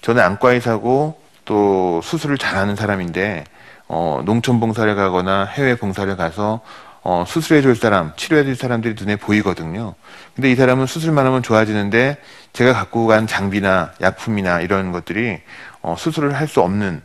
저는 0.01 0.21
안과의사고 0.21 1.19
또 1.45 2.01
수술을 2.03 2.37
잘하는 2.37 2.75
사람인데 2.75 3.45
어, 3.87 4.21
농촌 4.25 4.59
봉사를 4.59 4.93
가거나 4.95 5.45
해외 5.45 5.75
봉사를 5.75 6.15
가서 6.17 6.61
어, 7.03 7.23
수술해 7.25 7.61
줄 7.61 7.75
사람, 7.75 8.11
치료해 8.17 8.43
줄 8.43 8.55
사람들이 8.55 8.95
눈에 8.99 9.15
보이거든요. 9.15 9.93
근데 10.35 10.51
이 10.51 10.55
사람은 10.55 10.87
수술만 10.87 11.25
하면 11.25 11.41
좋아지는데 11.41 12.17
제가 12.51 12.73
갖고 12.73 13.07
간 13.07 13.27
장비나 13.27 13.93
약품이나 14.01 14.59
이런 14.61 14.91
것들이 14.91 15.39
어, 15.81 15.95
수술을 15.97 16.35
할 16.35 16.47
수 16.47 16.61
없는 16.61 17.01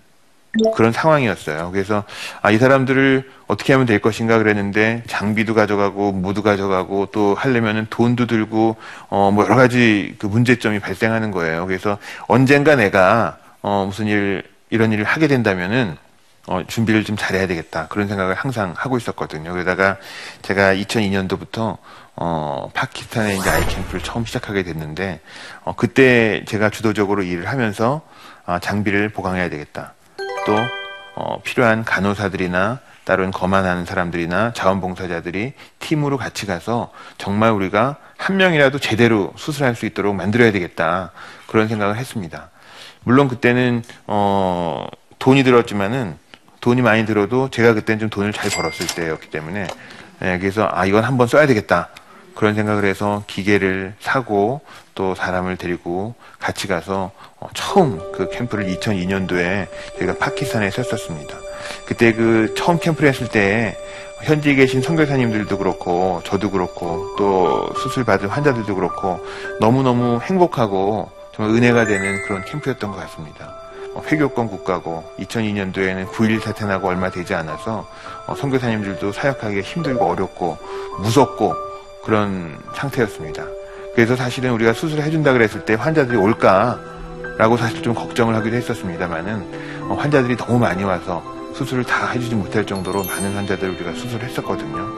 그런 0.76 0.92
상황이었어요. 0.92 1.70
그래서 1.72 2.04
아, 2.42 2.50
이 2.50 2.58
사람들을 2.58 3.30
어떻게 3.46 3.72
하면 3.72 3.86
될 3.86 4.00
것인가 4.00 4.36
그랬는데 4.36 5.02
장비도 5.06 5.54
가져가고 5.54 6.12
무도 6.12 6.42
가져가고 6.42 7.06
또 7.06 7.34
하려면은 7.34 7.86
돈도 7.88 8.26
들고 8.26 8.76
어, 9.08 9.30
뭐 9.32 9.44
여러 9.44 9.56
가지 9.56 10.14
그 10.18 10.26
문제점이 10.26 10.78
발생하는 10.80 11.30
거예요. 11.30 11.66
그래서 11.66 11.96
언젠가 12.26 12.76
내가 12.76 13.38
어, 13.62 13.84
무슨 13.86 14.08
일 14.08 14.42
이런 14.68 14.92
일을 14.92 15.04
하게 15.04 15.26
된다면은 15.26 15.96
어, 16.48 16.62
준비를 16.66 17.04
좀 17.04 17.16
잘해야 17.16 17.46
되겠다 17.46 17.86
그런 17.88 18.08
생각을 18.08 18.34
항상 18.34 18.74
하고 18.76 18.96
있었거든요. 18.96 19.52
그러다가 19.52 19.96
제가 20.42 20.74
2002년도부터 20.74 21.78
어, 22.16 22.70
파키스탄에 22.74 23.36
이제 23.36 23.48
아이 23.48 23.66
캠프를 23.66 24.00
처음 24.00 24.24
시작하게 24.24 24.64
됐는데 24.64 25.20
어, 25.64 25.74
그때 25.76 26.44
제가 26.46 26.70
주도적으로 26.70 27.22
일을 27.22 27.48
하면서 27.48 28.02
어, 28.44 28.58
장비를 28.60 29.10
보강해야 29.10 29.48
되겠다. 29.50 29.94
또 30.46 30.56
어, 31.14 31.40
필요한 31.42 31.84
간호사들이나 31.84 32.80
다른 33.04 33.30
거만하는 33.30 33.84
사람들이나 33.84 34.52
자원봉사자들이 34.52 35.54
팀으로 35.80 36.18
같이 36.18 36.46
가서 36.46 36.92
정말 37.18 37.50
우리가 37.50 37.96
한 38.16 38.36
명이라도 38.36 38.78
제대로 38.78 39.32
수술할 39.36 39.74
수 39.74 39.86
있도록 39.86 40.14
만들어야 40.14 40.52
되겠다 40.52 41.10
그런 41.46 41.68
생각을 41.68 41.96
했습니다. 41.96 42.50
물론 43.04 43.28
그때는 43.28 43.82
어, 44.06 44.86
돈이 45.18 45.42
들었지만은 45.44 46.16
돈이 46.62 46.80
많이 46.80 47.04
들어도 47.04 47.50
제가 47.50 47.74
그때는 47.74 47.98
좀 47.98 48.08
돈을 48.08 48.32
잘 48.32 48.48
벌었을 48.48 48.86
때였기 48.86 49.28
때문에 49.28 49.66
네, 50.20 50.38
그래서 50.38 50.68
아 50.72 50.86
이건 50.86 51.04
한번 51.04 51.26
써야 51.26 51.46
되겠다 51.46 51.88
그런 52.34 52.54
생각을 52.54 52.84
해서 52.84 53.24
기계를 53.26 53.94
사고 54.00 54.62
또 54.94 55.14
사람을 55.14 55.56
데리고 55.56 56.14
같이 56.38 56.68
가서 56.68 57.10
어, 57.40 57.48
처음 57.54 57.98
그 58.12 58.30
캠프를 58.30 58.66
2002년도에 58.76 59.66
저희가 59.98 60.18
파키스탄에 60.18 60.70
썼었습니다. 60.70 61.36
그때 61.86 62.12
그 62.12 62.54
처음 62.56 62.78
캠프를 62.78 63.08
했을 63.08 63.28
때 63.28 63.76
현지에 64.22 64.54
계신 64.54 64.82
선교사님들도 64.82 65.58
그렇고 65.58 66.22
저도 66.24 66.50
그렇고 66.50 67.16
또 67.18 67.72
수술 67.74 68.04
받은 68.04 68.28
환자들도 68.28 68.74
그렇고 68.74 69.18
너무너무 69.60 70.20
행복하고 70.22 71.10
정말 71.34 71.56
은혜가 71.56 71.86
되는 71.86 72.22
그런 72.22 72.44
캠프였던 72.44 72.92
것 72.92 72.96
같습니다. 72.98 73.61
어, 73.94 74.02
회교권 74.06 74.48
국가고 74.48 75.04
2002년도에는 75.18 76.06
9.11 76.08 76.40
사태 76.40 76.64
나고 76.64 76.88
얼마 76.88 77.10
되지 77.10 77.34
않아서 77.34 77.86
어, 78.26 78.34
선교사님들도 78.34 79.12
사역하기가 79.12 79.62
힘들고 79.62 80.04
어렵고 80.04 80.58
무섭고 81.00 81.54
그런 82.04 82.58
상태였습니다. 82.74 83.44
그래서 83.94 84.16
사실은 84.16 84.52
우리가 84.52 84.72
수술을 84.72 85.04
해준다 85.04 85.32
그랬을 85.32 85.64
때 85.64 85.74
환자들이 85.74 86.16
올까라고 86.16 87.56
사실 87.58 87.82
좀 87.82 87.94
걱정을 87.94 88.34
하기도 88.36 88.56
했었습니다만은 88.56 89.90
어, 89.90 89.94
환자들이 89.94 90.36
너무 90.36 90.58
많이 90.58 90.82
와서 90.84 91.22
수술을 91.54 91.84
다 91.84 92.08
해주지 92.08 92.34
못할 92.34 92.64
정도로 92.64 93.04
많은 93.04 93.34
환자들을 93.34 93.74
우리가 93.74 93.92
수술을 93.92 94.26
했었거든요. 94.26 94.88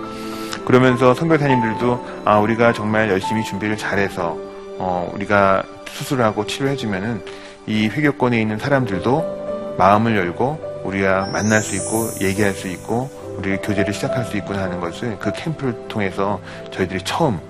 그러면서 0.64 1.14
선교사님들도 1.14 2.22
아 2.24 2.38
우리가 2.38 2.72
정말 2.72 3.10
열심히 3.10 3.44
준비를 3.44 3.76
잘해서 3.76 4.36
어, 4.78 5.10
우리가 5.14 5.62
수술을 5.86 6.24
하고 6.24 6.46
치료해주면은 6.46 7.22
이 7.66 7.88
회교권에 7.88 8.40
있는 8.40 8.58
사람들도 8.58 9.74
마음을 9.78 10.16
열고 10.16 10.82
우리가 10.84 11.30
만날 11.32 11.62
수 11.62 11.74
있고 11.76 12.10
얘기할 12.20 12.52
수 12.52 12.68
있고 12.68 13.10
우리 13.38 13.56
교제를 13.56 13.92
시작할 13.92 14.24
수 14.24 14.36
있구나 14.36 14.62
하는 14.62 14.80
것을 14.80 15.18
그 15.18 15.32
캠프를 15.32 15.88
통해서 15.88 16.40
저희들이 16.70 17.00
처음 17.02 17.40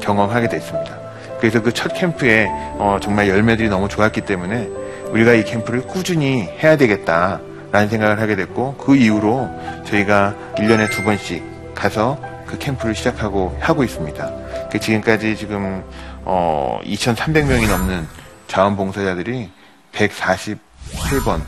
경험하게 0.00 0.48
됐습니다. 0.48 0.98
그래서 1.38 1.62
그 1.62 1.72
첫 1.72 1.94
캠프에 1.94 2.46
어, 2.78 2.98
정말 3.00 3.28
열매들이 3.28 3.68
너무 3.68 3.88
좋았기 3.88 4.22
때문에 4.22 4.68
우리가 5.10 5.32
이 5.32 5.44
캠프를 5.44 5.82
꾸준히 5.82 6.42
해야 6.62 6.76
되겠다라는 6.76 7.88
생각을 7.88 8.20
하게 8.20 8.36
됐고 8.36 8.74
그 8.74 8.96
이후로 8.96 9.48
저희가 9.86 10.34
1년에 10.56 10.90
두 10.90 11.02
번씩 11.02 11.42
가서 11.74 12.18
그 12.46 12.58
캠프를 12.58 12.94
시작하고 12.94 13.56
하고 13.60 13.84
있습니다. 13.84 14.30
그 14.70 14.78
지금까지 14.78 15.36
지금 15.36 15.82
어, 16.24 16.78
2,300명이 16.84 17.68
넘는 17.68 18.06
자원봉사자들이 18.48 19.50
147번, 19.92 21.42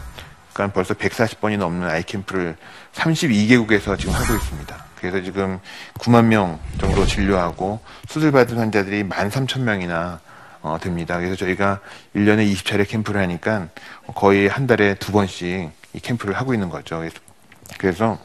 그러니까 0.53 0.75
벌써 0.75 0.95
140번이 0.95 1.57
넘는 1.59 1.89
아이캠프를 1.89 2.57
32개국에서 2.95 3.99
지금 3.99 4.15
하고 4.15 4.35
있습니다. 4.35 4.85
그래서 4.97 5.21
지금 5.23 5.59
9만 5.95 6.27
명 6.27 6.61
정도 6.79 7.05
진료하고 7.05 7.81
수술받은 8.09 8.57
환자들이 8.59 9.05
13,000명이나 9.05 10.21
어, 10.63 10.79
됩니다. 10.81 11.19
그래서 11.19 11.35
저희가 11.35 11.81
1년에 12.15 12.51
20차례 12.53 12.89
캠프를 12.89 13.21
하니까 13.21 13.69
거의 14.15 14.47
한 14.47 14.69
달에 14.69 14.95
두 14.95 15.11
번씩 15.11 15.71
이 15.93 16.01
캠프를 16.01 16.35
하고 16.37 16.55
있는 16.55 16.69
거죠. 16.69 17.03
그래서, 17.79 18.19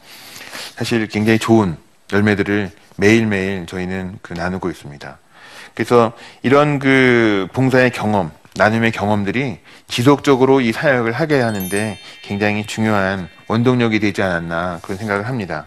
사실 0.76 1.06
굉장히 1.08 1.38
좋은 1.38 1.76
열매들을 2.12 2.70
매일매일 2.96 3.66
저희는 3.66 4.18
그 4.22 4.34
나누고 4.34 4.70
있습니다. 4.70 5.18
그래서 5.74 6.12
이런 6.42 6.78
그 6.78 7.48
봉사의 7.52 7.90
경험, 7.90 8.30
나눔의 8.58 8.90
경험들이 8.90 9.60
지속적으로 9.86 10.60
이 10.60 10.72
사역을 10.72 11.12
하게 11.12 11.40
하는데 11.40 11.98
굉장히 12.22 12.66
중요한 12.66 13.28
원동력이 13.46 14.00
되지 14.00 14.20
않았나 14.22 14.80
그런 14.82 14.98
생각을 14.98 15.28
합니다. 15.28 15.66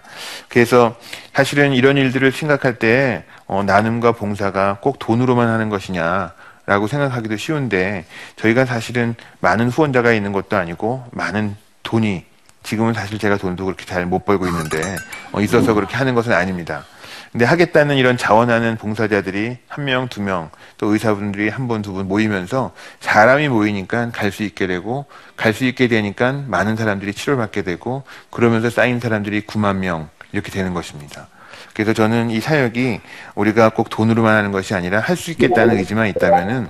그래서 0.49 0.95
사실은 1.33 1.71
이런 1.71 1.97
일들을 1.97 2.31
생각할 2.31 2.75
때 2.79 3.23
어, 3.47 3.63
나눔과 3.63 4.11
봉사가 4.11 4.79
꼭 4.81 4.99
돈으로만 4.99 5.47
하는 5.47 5.69
것이냐 5.69 6.33
라고 6.65 6.87
생각하기도 6.87 7.37
쉬운데 7.37 8.05
저희가 8.35 8.65
사실은 8.65 9.15
많은 9.39 9.69
후원자가 9.69 10.11
있는 10.13 10.31
것도 10.33 10.57
아니고 10.57 11.05
많은 11.11 11.55
돈이 11.83 12.25
지금은 12.63 12.93
사실 12.93 13.17
제가 13.17 13.37
돈도 13.37 13.65
그렇게 13.65 13.85
잘 13.85 14.05
못 14.05 14.25
벌고 14.25 14.47
있는데 14.47 14.95
어, 15.31 15.41
있어서 15.41 15.73
그렇게 15.73 15.95
하는 15.95 16.13
것은 16.13 16.33
아닙니다. 16.33 16.85
근데 17.31 17.45
하겠다는 17.45 17.95
이런 17.95 18.17
자원하는 18.17 18.75
봉사자들이 18.75 19.57
한 19.69 19.85
명, 19.85 20.09
두 20.09 20.21
명, 20.21 20.49
또 20.77 20.87
의사분들이 20.87 21.47
한 21.47 21.69
번, 21.69 21.81
두분 21.81 22.07
모이면서 22.09 22.73
사람이 22.99 23.47
모이니까 23.47 24.11
갈 24.11 24.31
수 24.31 24.43
있게 24.43 24.67
되고, 24.67 25.05
갈 25.37 25.53
수 25.53 25.63
있게 25.63 25.87
되니까 25.87 26.33
많은 26.47 26.75
사람들이 26.75 27.13
치료를 27.13 27.37
받게 27.41 27.61
되고, 27.61 28.03
그러면서 28.31 28.69
쌓인 28.69 28.99
사람들이 28.99 29.41
9만 29.43 29.77
명, 29.77 30.09
이렇게 30.33 30.51
되는 30.51 30.73
것입니다. 30.73 31.27
그래서 31.73 31.93
저는 31.93 32.31
이 32.31 32.41
사역이 32.41 32.99
우리가 33.35 33.69
꼭 33.69 33.89
돈으로만 33.89 34.35
하는 34.35 34.51
것이 34.51 34.73
아니라 34.73 34.99
할 34.99 35.15
수 35.15 35.31
있겠다는 35.31 35.77
의지만 35.77 36.07
있다면은 36.07 36.69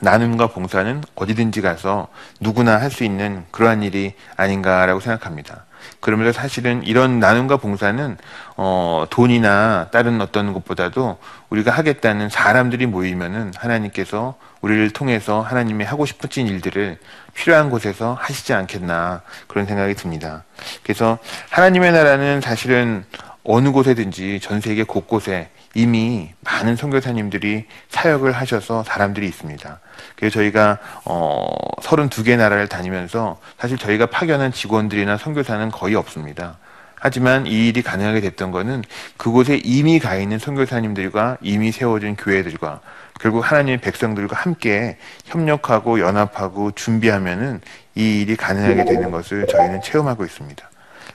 나눔과 0.00 0.48
봉사는 0.48 1.02
어디든지 1.14 1.60
가서 1.60 2.08
누구나 2.40 2.80
할 2.80 2.90
수 2.90 3.04
있는 3.04 3.44
그러한 3.52 3.84
일이 3.84 4.14
아닌가라고 4.36 4.98
생각합니다. 4.98 5.64
그러면서 6.00 6.32
사실은 6.32 6.82
이런 6.84 7.20
나눔과 7.20 7.56
봉사는 7.58 8.16
어, 8.56 9.06
돈이나 9.10 9.88
다른 9.90 10.20
어떤 10.20 10.52
것보다도 10.52 11.18
우리가 11.50 11.70
하겠다는 11.70 12.28
사람들이 12.28 12.86
모이면은 12.86 13.52
하나님께서 13.56 14.36
우리를 14.60 14.90
통해서 14.90 15.40
하나님이 15.40 15.84
하고 15.84 16.06
싶으신 16.06 16.46
일들을 16.46 16.98
필요한 17.34 17.70
곳에서 17.70 18.16
하시지 18.18 18.52
않겠나 18.52 19.22
그런 19.46 19.66
생각이 19.66 19.94
듭니다. 19.94 20.44
그래서 20.82 21.18
하나님의 21.50 21.92
나라는 21.92 22.40
사실은 22.40 23.04
어느 23.44 23.70
곳에든지 23.70 24.40
전 24.40 24.60
세계 24.60 24.82
곳곳에 24.82 25.50
이미 25.76 26.30
많은 26.40 26.74
선교사님들이 26.74 27.66
사역을 27.90 28.32
하셔서 28.32 28.82
사람들이 28.82 29.26
있습니다. 29.26 29.78
그래서 30.16 30.32
저희가 30.32 30.78
어 31.04 31.46
32개 31.82 32.34
나라를 32.38 32.66
다니면서 32.66 33.38
사실 33.58 33.76
저희가 33.76 34.06
파견한 34.06 34.52
직원들이나 34.52 35.18
선교사는 35.18 35.70
거의 35.70 35.94
없습니다. 35.94 36.56
하지만 36.94 37.46
이 37.46 37.68
일이 37.68 37.82
가능하게 37.82 38.22
됐던 38.22 38.52
것은 38.52 38.84
그곳에 39.18 39.60
이미 39.62 39.98
가 39.98 40.16
있는 40.16 40.38
선교사님들과 40.38 41.36
이미 41.42 41.70
세워진 41.72 42.16
교회들과 42.16 42.80
결국 43.20 43.40
하나님의 43.40 43.82
백성들과 43.82 44.34
함께 44.34 44.96
협력하고 45.26 46.00
연합하고 46.00 46.70
준비하면은 46.70 47.60
이 47.96 48.22
일이 48.22 48.34
가능하게 48.34 48.86
되는 48.86 49.10
것을 49.10 49.46
저희는 49.46 49.82
체험하고 49.82 50.24
있습니다. 50.24 50.70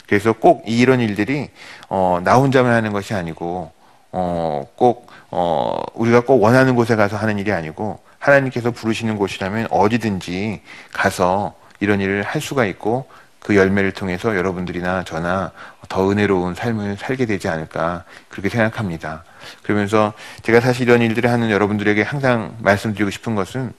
그래서 0.07 0.33
꼭 0.33 0.63
이런 0.67 0.99
일들이 0.99 1.49
어, 1.89 2.21
나 2.23 2.35
혼자만 2.35 2.71
하는 2.71 2.93
것이 2.93 3.15
아니고 3.15 3.71
어, 4.11 4.67
꼭 4.75 5.07
어, 5.29 5.81
우리가 5.93 6.21
꼭 6.21 6.41
원하는 6.41 6.75
곳에 6.75 6.95
가서 6.95 7.17
하는 7.17 7.39
일이 7.39 7.51
아니고 7.51 7.99
하나님께서 8.19 8.71
부르시는 8.71 9.17
곳이라면 9.17 9.67
어디든지 9.71 10.61
가서 10.91 11.55
이런 11.79 11.99
일을 12.01 12.23
할 12.23 12.41
수가 12.41 12.65
있고 12.65 13.07
그 13.39 13.55
열매를 13.55 13.91
통해서 13.91 14.35
여러분들이나 14.35 15.03
저나 15.03 15.51
더 15.89 16.11
은혜로운 16.11 16.53
삶을 16.53 16.97
살게 16.97 17.25
되지 17.25 17.47
않을까 17.47 18.03
그렇게 18.29 18.49
생각합니다. 18.49 19.23
그러면서 19.63 20.13
제가 20.43 20.61
사실 20.61 20.87
이런 20.87 21.01
일들을 21.01 21.29
하는 21.29 21.49
여러분들에게 21.49 22.03
항상 22.03 22.55
말씀드리고 22.59 23.09
싶은 23.09 23.33
것은 23.33 23.73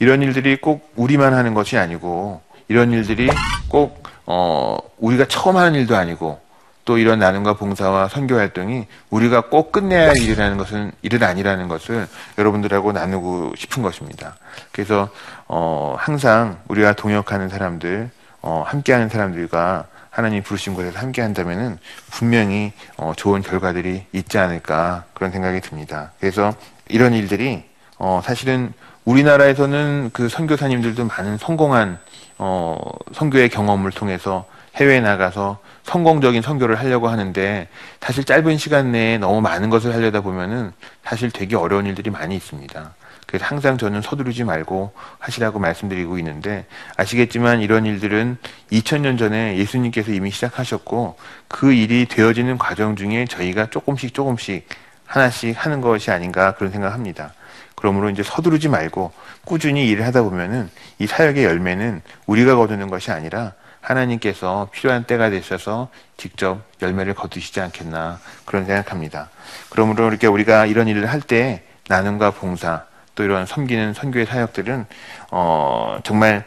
이런 0.00 0.22
일들이 0.22 0.56
꼭 0.56 0.92
우리만 0.96 1.34
하는 1.34 1.54
것이 1.54 1.78
아니고 1.78 2.42
이런 2.68 2.92
일들이 2.92 3.30
꼭 3.68 4.02
어, 4.26 4.76
우리가 4.98 5.26
처음 5.28 5.56
하는 5.56 5.78
일도 5.78 5.96
아니고 5.96 6.40
또 6.86 6.98
이런 6.98 7.18
나눔과 7.18 7.54
봉사와 7.54 8.08
선교 8.08 8.36
활동이 8.36 8.86
우리가 9.10 9.48
꼭 9.48 9.72
끝내야 9.72 10.08
할 10.08 10.16
일이라는 10.16 10.56
것은 10.56 10.92
일은 11.02 11.22
아니라는 11.22 11.66
것을 11.68 12.06
여러분들하고 12.38 12.92
나누고 12.92 13.54
싶은 13.56 13.82
것입니다. 13.82 14.36
그래서 14.70 15.10
어, 15.48 15.96
항상 15.98 16.58
우리가 16.68 16.94
동역하는 16.94 17.48
사람들, 17.48 18.08
어, 18.40 18.64
함께하는 18.64 19.08
사람들과 19.08 19.86
하나님 20.10 20.44
부르신 20.44 20.74
곳에서 20.74 20.98
함께 21.00 21.22
한다면은 21.22 21.76
분명히 22.12 22.72
어, 22.96 23.12
좋은 23.16 23.42
결과들이 23.42 24.06
있지 24.12 24.38
않을까 24.38 25.04
그런 25.12 25.32
생각이 25.32 25.60
듭니다. 25.60 26.12
그래서 26.20 26.54
이런 26.88 27.14
일들이 27.14 27.64
어, 27.98 28.20
사실은 28.24 28.72
우리나라에서는 29.04 30.10
그 30.12 30.28
선교사님들도 30.28 31.04
많은 31.04 31.36
성공한 31.36 31.98
어, 32.38 32.78
선교의 33.12 33.48
경험을 33.48 33.90
통해서 33.90 34.46
해외에 34.76 35.00
나가서 35.00 35.58
성공적인 35.84 36.42
선교를 36.42 36.76
하려고 36.78 37.08
하는데 37.08 37.68
사실 38.00 38.24
짧은 38.24 38.58
시간 38.58 38.92
내에 38.92 39.18
너무 39.18 39.40
많은 39.40 39.70
것을 39.70 39.94
하려다 39.94 40.20
보면은 40.20 40.72
사실 41.02 41.30
되게 41.30 41.56
어려운 41.56 41.86
일들이 41.86 42.10
많이 42.10 42.36
있습니다. 42.36 42.94
그래서 43.26 43.44
항상 43.44 43.76
저는 43.76 44.02
서두르지 44.02 44.44
말고 44.44 44.92
하시라고 45.18 45.58
말씀드리고 45.58 46.18
있는데 46.18 46.66
아시겠지만 46.96 47.60
이런 47.60 47.84
일들은 47.84 48.38
2000년 48.70 49.18
전에 49.18 49.56
예수님께서 49.56 50.12
이미 50.12 50.30
시작하셨고 50.30 51.16
그 51.48 51.72
일이 51.72 52.06
되어지는 52.06 52.56
과정 52.58 52.94
중에 52.94 53.24
저희가 53.24 53.66
조금씩 53.66 54.14
조금씩 54.14 54.68
하나씩 55.06 55.56
하는 55.64 55.80
것이 55.80 56.10
아닌가 56.10 56.54
그런 56.54 56.70
생각합니다. 56.70 57.32
그러므로 57.74 58.10
이제 58.10 58.22
서두르지 58.22 58.68
말고 58.68 59.12
꾸준히 59.44 59.88
일을 59.88 60.04
하다 60.06 60.22
보면은 60.22 60.70
이 60.98 61.06
사역의 61.06 61.44
열매는 61.44 62.02
우리가 62.26 62.56
거두는 62.56 62.88
것이 62.88 63.10
아니라 63.10 63.52
하나님께서 63.90 64.68
필요한 64.72 65.04
때가 65.04 65.30
되셔서 65.30 65.88
직접 66.16 66.60
열매를 66.82 67.14
거두시지 67.14 67.60
않겠나 67.60 68.18
그런 68.44 68.64
생각합니다. 68.66 69.30
그러므로 69.70 70.08
이렇게 70.08 70.26
우리가 70.26 70.66
이런 70.66 70.88
일을 70.88 71.06
할 71.06 71.20
때 71.20 71.62
나눔과 71.88 72.32
봉사 72.32 72.84
또 73.14 73.22
이런 73.22 73.46
섬기는 73.46 73.94
선교의 73.94 74.26
사역들은 74.26 74.86
어 75.30 75.98
정말 76.02 76.44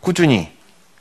꾸준히 0.00 0.50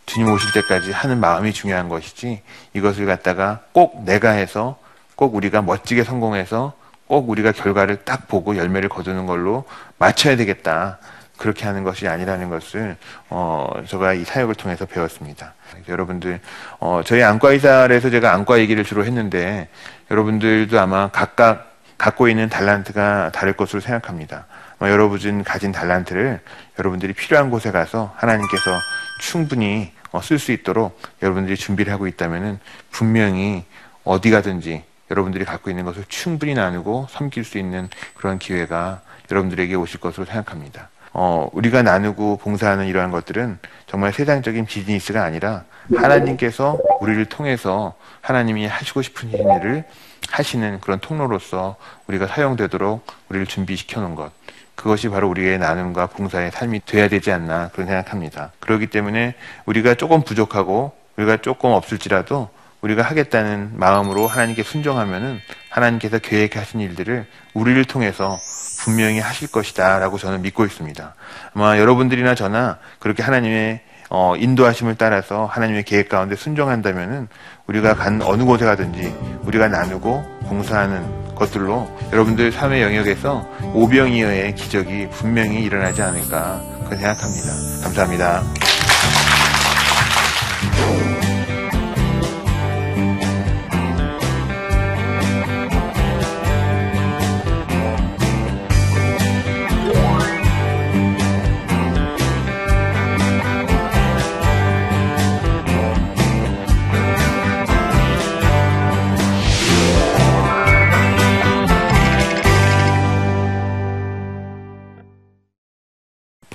주님 0.05 0.31
오실 0.31 0.51
때까지 0.53 0.91
하는 0.91 1.19
마음이 1.19 1.53
중요한 1.53 1.89
것이지 1.89 2.41
이것을 2.73 3.05
갖다가 3.05 3.61
꼭 3.71 4.03
내가 4.03 4.31
해서 4.31 4.77
꼭 5.15 5.35
우리가 5.35 5.61
멋지게 5.61 6.03
성공해서 6.03 6.73
꼭 7.07 7.29
우리가 7.29 7.53
결과를 7.53 8.03
딱 8.03 8.27
보고 8.27 8.57
열매를 8.57 8.89
거두는 8.89 9.25
걸로 9.25 9.63
맞춰야 9.97 10.35
되겠다. 10.35 10.99
그렇게 11.37 11.65
하는 11.65 11.83
것이 11.83 12.07
아니라는 12.07 12.49
것을 12.49 12.97
어 13.29 13.69
제가 13.87 14.13
이 14.13 14.23
사역을 14.23 14.55
통해서 14.55 14.85
배웠습니다. 14.85 15.53
여러분들 15.87 16.39
어 16.79 17.01
저희 17.05 17.23
안과 17.23 17.51
의사에서 17.51 18.09
제가 18.09 18.33
안과 18.33 18.59
얘기를 18.59 18.83
주로 18.83 19.05
했는데 19.05 19.69
여러분들도 20.11 20.79
아마 20.79 21.09
각각 21.09 21.75
갖고 21.97 22.27
있는 22.27 22.49
달란트가 22.49 23.31
다를 23.33 23.53
것으로 23.53 23.81
생각합니다. 23.81 24.45
여러분 24.81 25.43
가진 25.43 25.71
달란트를 25.71 26.41
여러분들이 26.77 27.13
필요한 27.13 27.49
곳에 27.49 27.71
가서 27.71 28.13
하나님께서 28.17 28.71
충분히 29.19 29.91
어, 30.11 30.21
쓸수 30.21 30.51
있도록 30.51 30.99
여러분들이 31.21 31.57
준비를 31.57 31.91
하고 31.91 32.07
있다면은 32.07 32.59
분명히 32.91 33.65
어디 34.03 34.29
가든지 34.29 34.83
여러분들이 35.11 35.45
갖고 35.45 35.69
있는 35.69 35.85
것을 35.85 36.03
충분히 36.07 36.53
나누고 36.53 37.07
섬길 37.09 37.43
수 37.43 37.57
있는 37.57 37.89
그런 38.15 38.39
기회가 38.39 39.01
여러분들에게 39.29 39.75
오실 39.75 39.99
것으로 39.99 40.25
생각합니다. 40.25 40.89
어, 41.17 41.47
우리가 41.53 41.81
나누고 41.81 42.37
봉사하는 42.37 42.87
이러한 42.87 43.09
것들은 43.09 43.57
정말 43.87 44.11
세상적인 44.11 44.65
비즈니스가 44.65 45.23
아니라 45.23 45.63
하나님께서 45.95 46.77
우리를 46.99 47.23
통해서 47.25 47.93
하나님이 48.19 48.67
하시고 48.67 49.01
싶은 49.01 49.29
일을 49.29 49.85
하시는 50.29 50.81
그런 50.81 50.99
통로로서 50.99 51.77
우리가 52.07 52.27
사용되도록 52.27 53.07
우리를 53.29 53.47
준비시켜 53.47 54.01
놓은 54.01 54.15
것. 54.15 54.33
그것이 54.75 55.07
바로 55.07 55.29
우리의 55.29 55.57
나눔과 55.57 56.07
봉사의 56.07 56.51
삶이 56.51 56.81
돼야 56.85 57.07
되지 57.07 57.31
않나 57.31 57.69
그런 57.69 57.87
생각합니다. 57.87 58.51
그렇기 58.59 58.87
때문에 58.87 59.35
우리가 59.65 59.95
조금 59.95 60.21
부족하고 60.21 60.91
우리가 61.15 61.37
조금 61.37 61.71
없을지라도 61.71 62.49
우리가 62.81 63.03
하겠다는 63.03 63.71
마음으로 63.75 64.27
하나님께 64.27 64.63
순종하면은 64.63 65.39
하나님께서 65.69 66.19
계획하신 66.19 66.81
일들을 66.81 67.25
우리를 67.53 67.85
통해서 67.85 68.37
분명히 68.85 69.19
하실 69.19 69.47
것이다 69.47 69.97
라고 69.97 70.19
저는 70.19 70.43
믿고 70.43 70.63
있습니다. 70.63 71.15
아마 71.55 71.79
여러분들이나 71.79 72.35
저나 72.35 72.77
그렇게 72.99 73.23
하나님의 73.23 73.81
어, 74.11 74.35
인도하심을 74.37 74.93
따라서 74.95 75.47
하나님의 75.47 75.83
계획 75.83 76.07
가운데 76.07 76.35
순종한다면은 76.35 77.27
우리가 77.65 77.95
간 77.95 78.21
어느 78.21 78.43
곳에 78.43 78.63
가든지 78.63 79.11
우리가 79.41 79.69
나누고 79.69 80.23
봉사하는 80.47 81.33
것들로 81.33 81.89
여러분들 82.13 82.51
삶의 82.51 82.83
영역에서 82.83 83.49
오병이어의 83.73 84.53
기적이 84.53 85.09
분명히 85.09 85.63
일어나지 85.63 86.03
않을까 86.03 86.61
그렇게 86.85 86.97
생각합니다. 86.97 87.47
감사합니다. 87.83 88.74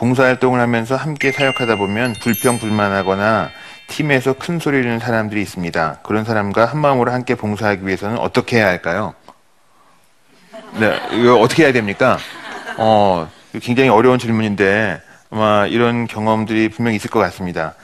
봉사활동을 0.00 0.58
하면서 0.60 0.96
함께 0.96 1.30
사역하다 1.30 1.76
보면 1.76 2.14
불평불만하거나 2.22 3.50
팀에서 3.88 4.32
큰 4.32 4.58
소리 4.58 4.78
를 4.78 4.84
내는 4.84 4.98
사람들이 4.98 5.42
있습니다. 5.42 5.98
그런 6.02 6.24
사람과 6.24 6.64
한마음으로 6.64 7.12
함께 7.12 7.34
봉사하기 7.34 7.86
위해서는 7.86 8.18
어떻게 8.18 8.56
해야 8.56 8.68
할까요? 8.68 9.12
네, 10.78 10.98
이거 11.12 11.36
어떻게 11.38 11.64
해야 11.64 11.72
됩니까? 11.72 12.16
어, 12.78 13.28
굉장히 13.60 13.90
어려운 13.90 14.18
질문인데 14.18 15.02
아마 15.30 15.66
이런 15.66 16.06
경험들이 16.06 16.70
분명히 16.70 16.96
있을 16.96 17.10
것 17.10 17.18
같습니다. 17.18 17.74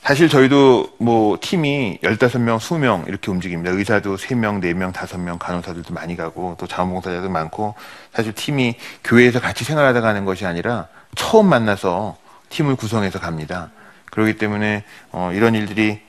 사실 0.00 0.30
저희도 0.30 0.94
뭐 0.98 1.36
팀이 1.40 1.98
15명, 2.02 2.58
20명 2.58 3.08
이렇게 3.08 3.30
움직입니다. 3.30 3.72
의사도 3.72 4.16
3명, 4.16 4.62
4명, 4.62 4.92
5명, 4.92 5.38
간호사들도 5.38 5.92
많이 5.92 6.16
가고 6.16 6.56
또 6.58 6.66
자원봉사자도 6.66 7.28
많고 7.28 7.74
사실 8.12 8.32
팀이 8.32 8.76
교회에서 9.04 9.38
같이 9.38 9.64
생활하다 9.64 10.00
가는 10.00 10.24
것이 10.24 10.46
아니라 10.46 10.88
처음 11.14 11.46
만나서 11.48 12.16
팀을 12.50 12.76
구성해서 12.76 13.18
갑니다. 13.18 13.70
그렇기 14.10 14.36
때문에 14.36 14.84
어, 15.10 15.30
이런 15.32 15.54
일들이 15.54 16.00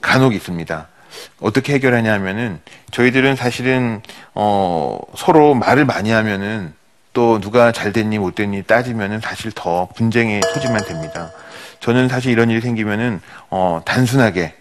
간혹 0.00 0.34
있습니다. 0.34 0.88
어떻게 1.40 1.74
해결하냐 1.74 2.12
하면은 2.14 2.60
저희들은 2.90 3.36
사실은 3.36 4.00
어, 4.34 4.98
서로 5.16 5.54
말을 5.54 5.84
많이 5.84 6.10
하면은 6.10 6.74
또 7.12 7.40
누가 7.40 7.72
잘 7.72 7.92
됐니 7.92 8.18
못 8.18 8.34
됐니 8.34 8.62
따지면은 8.62 9.20
사실 9.20 9.52
더 9.54 9.88
분쟁의 9.94 10.40
소지만 10.54 10.82
됩니다. 10.86 11.30
저는 11.80 12.08
사실 12.08 12.32
이런 12.32 12.48
일이 12.48 12.60
생기면은 12.60 13.20
어, 13.50 13.82
단순하게 13.84 14.54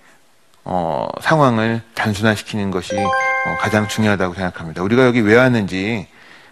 어, 0.63 1.08
상황을 1.21 1.82
단순화시키는 1.95 2.71
것이 2.71 2.97
어, 2.97 3.58
가장 3.60 3.88
중요하다고 3.88 4.34
생각합니다. 4.34 4.84
우리가 4.84 5.06
여기 5.06 5.21
왜 5.21 5.36
왔는지, 5.36 6.08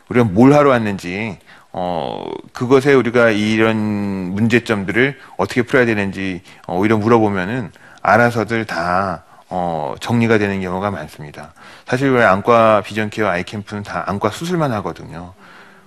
우리가 0.10 0.26
뭘 0.26 0.54
하러 0.54 0.72
왔는지, 0.72 1.38
어, 1.72 2.26
그것에 2.54 2.94
우리가 2.94 3.30
이런 3.30 3.76
문제점들을 3.78 5.20
어떻게 5.38 5.62
풀어야 5.62 5.86
되는지 5.86 6.42
어, 6.68 6.78
오히려 6.78 6.98
물어보면은 6.98 7.72
알아서들 8.02 8.66
다 8.66 9.24
어, 9.50 9.96
정리가 10.00 10.38
되는 10.38 10.62
경우가 10.62 10.92
많습니다. 10.92 11.54
사실 11.88 12.12
왜 12.12 12.24
안과 12.24 12.82
비전 12.86 13.10
케어 13.10 13.28
아이캠프는 13.28 13.84
다 13.84 14.04
안과 14.08 14.30
수술만 14.30 14.72
하거든요. 14.74 15.34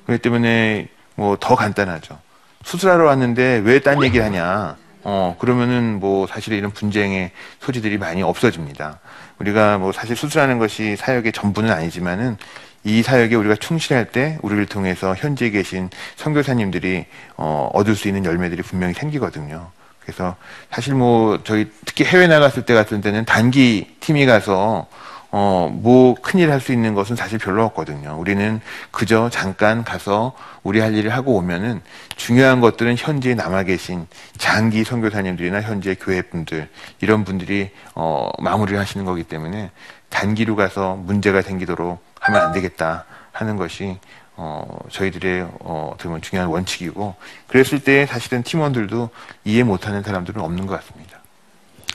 그렇기 0.07 0.23
때문에 0.23 0.89
뭐 1.15 1.37
더 1.39 1.55
간단하죠. 1.55 2.19
수술하러 2.65 3.05
왔는데 3.05 3.63
왜 3.65 3.81
딴 3.81 4.03
얘기를 4.03 4.25
하냐. 4.25 4.77
어, 5.05 5.37
그러면은 5.41 5.99
뭐 5.99 6.29
사실 6.29 6.53
이런 6.53 6.71
분쟁의 6.71 7.33
소지들이 7.61 7.99
많이 7.99 8.23
없어집니다. 8.23 9.01
우리가 9.41 9.79
뭐 9.79 9.91
사실 9.91 10.15
수술하는 10.15 10.59
것이 10.59 10.95
사역의 10.97 11.33
전부는 11.33 11.73
아니지만은 11.73 12.37
이 12.85 13.03
사역에 13.03 13.35
우리가 13.35 13.57
충실할 13.57 14.07
때 14.07 14.39
우리를 14.43 14.67
통해서 14.67 15.15
현지에 15.15 15.51
계신 15.51 15.89
선교사님들이 16.17 17.07
어, 17.37 17.71
얻을 17.73 17.95
수 17.95 18.09
있는 18.09 18.25
열매들이 18.25 18.63
분명히 18.63 18.95
생기거든요. 18.95 19.71
그래서 20.01 20.37
사실 20.71 20.95
뭐 20.95 21.41
저희 21.45 21.71
특히 21.85 22.05
해외 22.05 22.27
나갔을 22.27 22.65
때 22.65 22.75
같은 22.75 23.01
때는 23.01 23.25
단기 23.25 23.95
팀이 24.01 24.27
가서 24.27 24.89
어, 25.35 25.71
뭐 25.73 26.15
큰일 26.21 26.51
할 26.51 26.61
수 26.61 26.73
있는 26.73 26.93
것은 26.95 27.17
사실 27.17 27.39
별로 27.39 27.65
없거든요. 27.65 28.17
우리는 28.19 28.61
그저 28.91 29.31
잠깐 29.31 29.83
가서 29.83 30.35
우리 30.63 30.79
할 30.81 30.95
일을 30.95 31.15
하고 31.15 31.35
오면은 31.37 31.81
중요한 32.17 32.61
것들은 32.61 32.97
현지에 32.99 33.35
남아 33.35 33.63
계신 33.63 34.07
장기 34.37 34.85
선교사님들이나 34.85 35.63
현지의 35.63 35.97
교회 36.01 36.21
분들 36.21 36.69
이런 37.01 37.25
분들이 37.25 37.71
어, 37.95 38.29
마무리를 38.41 38.79
하시는 38.79 39.07
거기 39.07 39.25
때문에 39.25 39.71
단기로 40.11 40.55
가서 40.55 40.97
문제가 40.97 41.41
생기도록 41.41 42.03
하면 42.23 42.41
안 42.41 42.53
되겠다 42.53 43.05
하는 43.33 43.57
것이 43.57 43.99
어, 44.37 44.79
저희들의 44.91 45.49
어, 45.61 45.91
어떻게 45.93 46.09
보면 46.09 46.23
중요한 46.23 46.49
원칙이고 46.49 47.15
그랬을 47.49 47.83
때 47.83 48.07
사실은 48.07 48.43
팀원들도 48.43 49.11
이해 49.45 49.63
못하는 49.63 50.03
사람들은 50.03 50.41
없는 50.41 50.67
것 50.67 50.81
같습니다. 50.81 51.19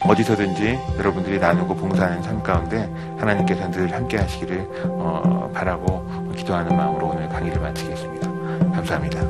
어디서든지 0.01 0.79
여러분들이 0.97 1.39
나누고 1.39 1.75
봉사하는 1.75 2.21
삶 2.21 2.43
가운데 2.43 2.87
하나님께서 3.17 3.71
늘 3.71 3.91
함께 3.91 4.17
하시기를 4.17 4.67
어, 4.85 5.51
바라고 5.53 6.33
기도하는 6.35 6.75
마음으로 6.75 7.07
오늘 7.07 7.27
강의를 7.29 7.59
마치겠습니다. 7.59 8.27
감사합니다. 8.75 9.21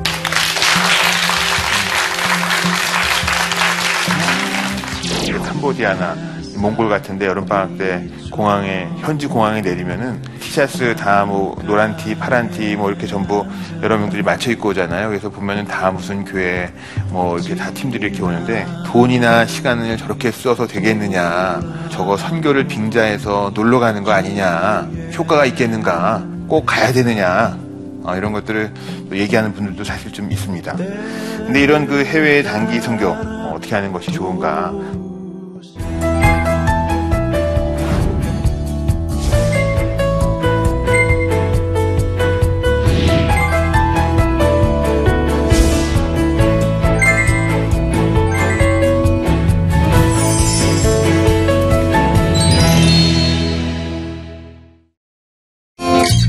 캄보디아나 5.46 6.37
몽골 6.58 6.88
같은데 6.88 7.26
여름방학 7.26 7.78
때 7.78 8.06
공항에 8.32 8.88
현지 9.00 9.26
공항에 9.26 9.60
내리면은 9.60 10.20
티셔츠 10.40 10.94
다 10.96 11.24
뭐 11.24 11.56
노란 11.66 11.96
티, 11.96 12.14
파란 12.14 12.50
티 12.50 12.74
뭐 12.76 12.88
이렇게 12.90 13.06
전부 13.06 13.44
여러 13.82 13.96
명들이 13.98 14.22
맞춰 14.22 14.50
입고 14.50 14.70
오잖아요. 14.70 15.08
그래서 15.08 15.28
보면은 15.30 15.64
다 15.64 15.90
무슨 15.90 16.24
교회 16.24 16.70
뭐 17.10 17.38
이렇게 17.38 17.54
다 17.54 17.70
팀들이 17.72 18.06
이렇게 18.06 18.22
오는데 18.22 18.66
돈이나 18.86 19.46
시간을 19.46 19.96
저렇게 19.96 20.30
써서 20.30 20.66
되겠느냐. 20.66 21.60
저거 21.90 22.16
선교를 22.16 22.64
빙자해서 22.66 23.52
놀러 23.54 23.78
가는 23.78 24.02
거 24.04 24.12
아니냐. 24.12 24.88
효과가 25.16 25.44
있겠는가. 25.46 26.24
꼭 26.46 26.64
가야 26.66 26.92
되느냐. 26.92 27.56
어, 28.04 28.16
이런 28.16 28.32
것들을 28.32 28.72
얘기하는 29.12 29.52
분들도 29.52 29.84
사실 29.84 30.12
좀 30.12 30.30
있습니다. 30.32 30.76
근데 30.76 31.60
이런 31.60 31.86
그 31.86 32.04
해외 32.04 32.42
단기 32.42 32.80
선교 32.80 33.08
어, 33.08 33.52
어떻게 33.56 33.74
하는 33.74 33.92
것이 33.92 34.10
좋은가? 34.12 34.72